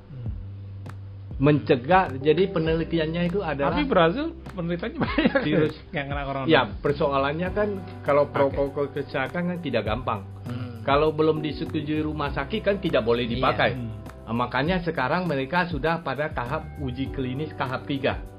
[1.38, 5.42] mencegah jadi penelitiannya itu adalah Tapi Brazil penderitanya banyak.
[5.46, 5.76] Virus.
[5.96, 6.46] yang kena corona.
[6.50, 7.70] ya persoalannya kan
[8.02, 10.82] kalau protokol kesehatan kan tidak gampang Hmm.
[10.88, 13.92] kalau belum disetujui rumah sakit kan tidak boleh dipakai Hmm.
[14.28, 18.37] Nah, makanya sekarang mereka sudah pada tahap uji klinis tahap 3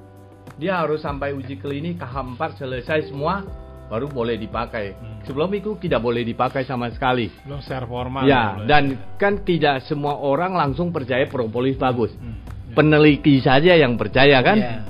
[0.59, 3.47] dia harus sampai uji klinis tahap 4 selesai semua
[3.89, 5.22] baru boleh dipakai Hmm.
[5.22, 8.22] sebelum itu tidak boleh dipakai sama sekali Belum secara formal.
[8.22, 8.66] ya belum.
[8.66, 8.85] dan
[9.16, 12.36] kan tidak semua orang langsung percaya propolis bagus Hmm.
[12.68, 12.74] Ya.
[12.74, 14.85] peneliti saja yang percaya kan Ya.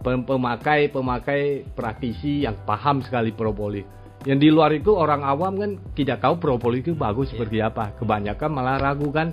[0.00, 3.86] Pem- pemakai pemakai praktisi yang paham sekali propolis.
[4.22, 7.94] Yang di luar itu orang awam kan tidak tahu propolis itu bagus seperti apa.
[7.96, 9.30] Kebanyakan malah ragu kan.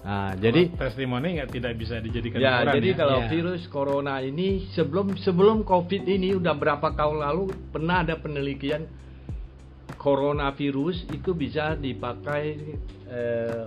[0.00, 2.96] Nah, jadi Kalau testimoni nggak tidak bisa dijadikan ya ukuran jadi ya.
[2.96, 3.28] kalau Ya.
[3.28, 8.88] virus corona ini sebelum sebelum covid ini udah berapa tahun lalu pernah ada penelitian
[10.00, 12.44] coronavirus itu bisa dipakai
[13.12, 13.64] eh,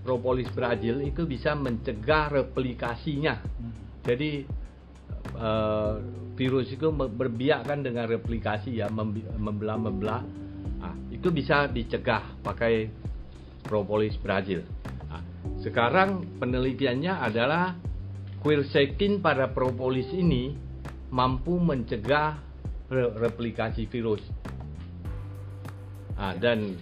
[0.00, 3.36] propolis Brazil itu bisa mencegah replikasinya.
[3.36, 3.72] Hmm.
[4.08, 4.48] Jadi
[5.36, 5.94] eh,
[6.32, 8.88] virus itu berbiak kan dengan replikasi ya
[9.36, 10.22] membelah-membelah.
[10.80, 12.88] Ah, itu bisa dicegah pakai
[13.66, 14.62] propolis Brazil.
[15.10, 15.20] Ah,
[15.60, 17.74] sekarang penelitiannya adalah
[18.40, 20.54] quercetin pada propolis ini
[21.10, 22.38] mampu mencegah
[22.86, 24.22] re- replikasi virus.
[26.16, 26.78] Ah, dan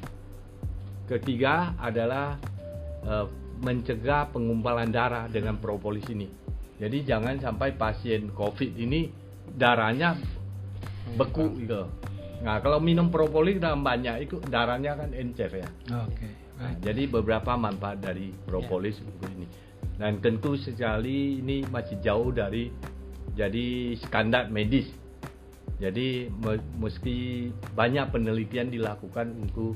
[1.11, 2.39] ketiga adalah
[3.02, 3.27] eh,
[3.65, 6.28] mencegah pengumpulan darah dengan propolis ini.
[6.77, 9.09] Jadi jangan sampai pasien COVID ini
[9.55, 10.19] darahnya
[11.15, 11.86] beku gitu.
[12.43, 15.69] Nah kalau minum propolis dalam banyak itu darahnya kan encer ya.
[16.05, 16.44] Oke.
[16.55, 19.47] Nah, jadi beberapa manfaat dari propolis untuk ini.
[19.98, 22.70] Dan tentu sekali ini masih jauh dari
[23.35, 24.86] jadi standar medis.
[25.82, 29.74] Jadi me- meski banyak penelitian dilakukan untuk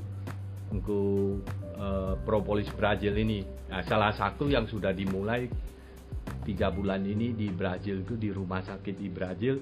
[0.70, 1.42] untuk
[1.74, 3.42] eh, propolis Brazil ini.
[3.70, 5.50] Nah, salah satu yang sudah dimulai
[6.46, 9.58] tiga bulan ini di Brazil itu di rumah sakit di Brazil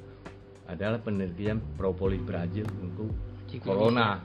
[0.67, 3.11] adalah penelitian propolis Brazil untuk
[3.63, 4.19] corona.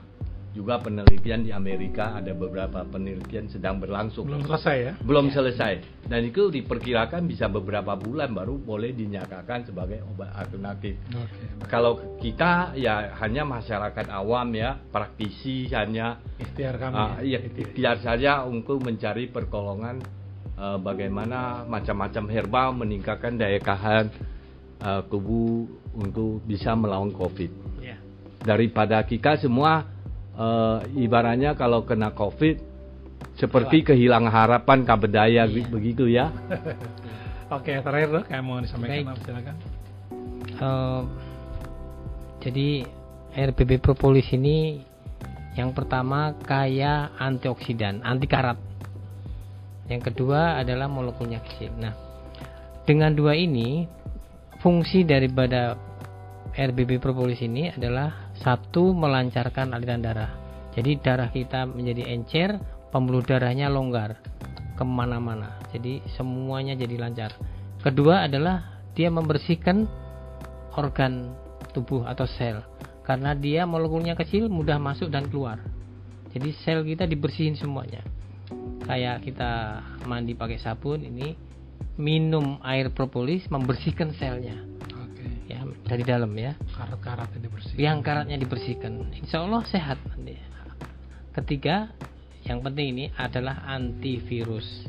[0.52, 4.28] Juga penelitian di Amerika ada beberapa penelitian sedang berlangsung.
[4.28, 4.92] Belum selesai ya?
[5.00, 6.04] Belum selesai.
[6.04, 11.00] Dan itu diperkirakan bisa beberapa bulan baru boleh dinyatakan sebagai obat alternatif.
[11.08, 11.64] Oke.
[11.72, 16.94] Kalau kita ya hanya masyarakat awam ya, praktisi hanya Ikhtiar kami.
[17.00, 17.40] ah, ya.
[17.40, 20.04] ya ikhtiar saja untuk mencari pertolongan
[20.52, 24.12] eh, bagaimana macam-macam herbal meningkatkan daya tahan
[24.84, 25.64] eh, tubuh
[25.96, 27.80] untuk bisa melawan COVID.
[27.80, 27.96] Ya.
[28.44, 29.88] Daripada kita semua
[30.34, 32.72] eh, ibaratnya kalau kena COVID
[33.36, 35.68] seperti kehilangan harapan kabedaya Iya.
[35.68, 36.28] begitu ya.
[37.56, 39.06] Oke, terakhir dok, kayak mau disampaikan Baik.
[39.12, 39.56] apa silakan.
[40.52, 41.02] Eh,
[42.42, 42.68] jadi
[43.32, 44.80] RBB propolis ini
[45.52, 48.56] yang pertama kaya antioksidan, anti karat.
[49.88, 51.76] Yang kedua adalah molekulnya kecil.
[51.76, 51.92] Nah,
[52.88, 53.84] dengan dua ini
[54.64, 55.76] fungsi daripada
[56.56, 60.30] RBB propolis ini adalah satu melancarkan aliran darah.
[60.74, 62.58] Jadi darah kita menjadi encer,
[62.90, 64.18] pembuluh darahnya longgar
[64.74, 65.62] ke mana-mana.
[65.70, 67.32] Jadi semuanya jadi lancar.
[67.80, 69.86] Kedua adalah dia membersihkan
[70.76, 71.32] organ
[71.72, 72.60] tubuh atau sel
[73.02, 75.62] karena dia molekulnya kecil mudah masuk dan keluar.
[76.34, 78.02] Jadi sel kita dibersihin semuanya.
[78.82, 81.36] Kayak kita mandi pakai sabun ini
[82.00, 84.71] minum air propolis membersihkan selnya ya
[85.92, 86.56] dari dalam ya.
[86.72, 87.76] Karat-karatnya dibersihkan.
[87.76, 88.92] Yang karatnya dibersihkan.
[89.12, 90.40] Insya Allah sehat nanti.
[91.36, 91.92] Ketiga,
[92.48, 94.88] yang penting ini adalah antivirus.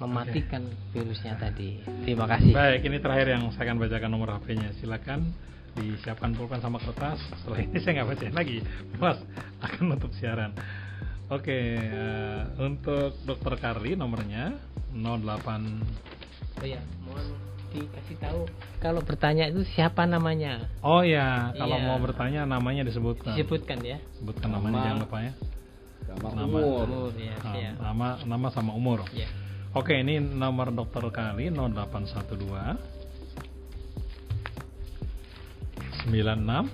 [0.00, 0.64] Mematikan
[0.96, 1.84] virusnya tadi.
[2.08, 2.56] Terima kasih.
[2.56, 4.72] Baik, ini terakhir yang saya akan bacakan nomor HP-nya.
[4.80, 5.28] Silakan
[5.76, 7.20] disiapkan pulpen sama kertas.
[7.44, 8.58] Setelah ini saya nggak bacain lagi,
[8.96, 9.18] Mas
[9.60, 10.54] akan nutup siaran.
[11.28, 14.56] Oke, eh, untuk Dokter Karli nomornya
[14.96, 15.84] 08
[16.58, 17.26] Oh ya, mohon
[17.70, 18.40] dikasih tahu
[18.78, 20.66] kalau bertanya itu siapa namanya?
[20.80, 21.84] Oh ya, kalau Iya.
[21.84, 23.34] mau bertanya namanya disebutkan.
[23.34, 23.98] Disebutkan ya.
[24.16, 24.84] Sebutkan namanya Nama.
[24.86, 25.32] jangan lupa ya.
[26.08, 26.42] Sama Nama.
[26.48, 26.84] umur.
[26.88, 27.74] Umur ya, Ah, siap.
[27.78, 29.04] nama nama sama umur.
[29.12, 29.28] Ya.
[29.76, 32.78] Oke, ini nomor Dokter Kali 0812
[36.08, 36.70] 96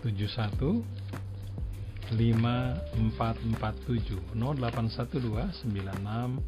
[0.00, 0.80] 71
[2.14, 6.40] 5447 0812 96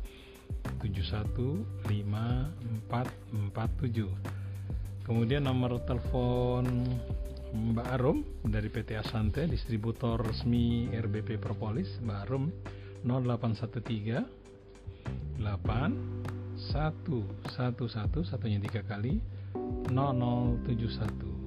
[0.83, 4.37] 71 5447
[5.07, 6.67] Kemudian nomor telepon
[7.55, 12.03] Mbak Arum dari PT Asante distributor resmi RBP Propolis.
[12.03, 12.51] Mbak Arum
[13.07, 14.27] 0813
[15.39, 19.23] 8 1 1 1 satunya tiga kali
[19.55, 20.67] 0071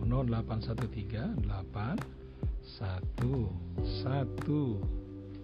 [0.08, 2.00] 0813 8 1 1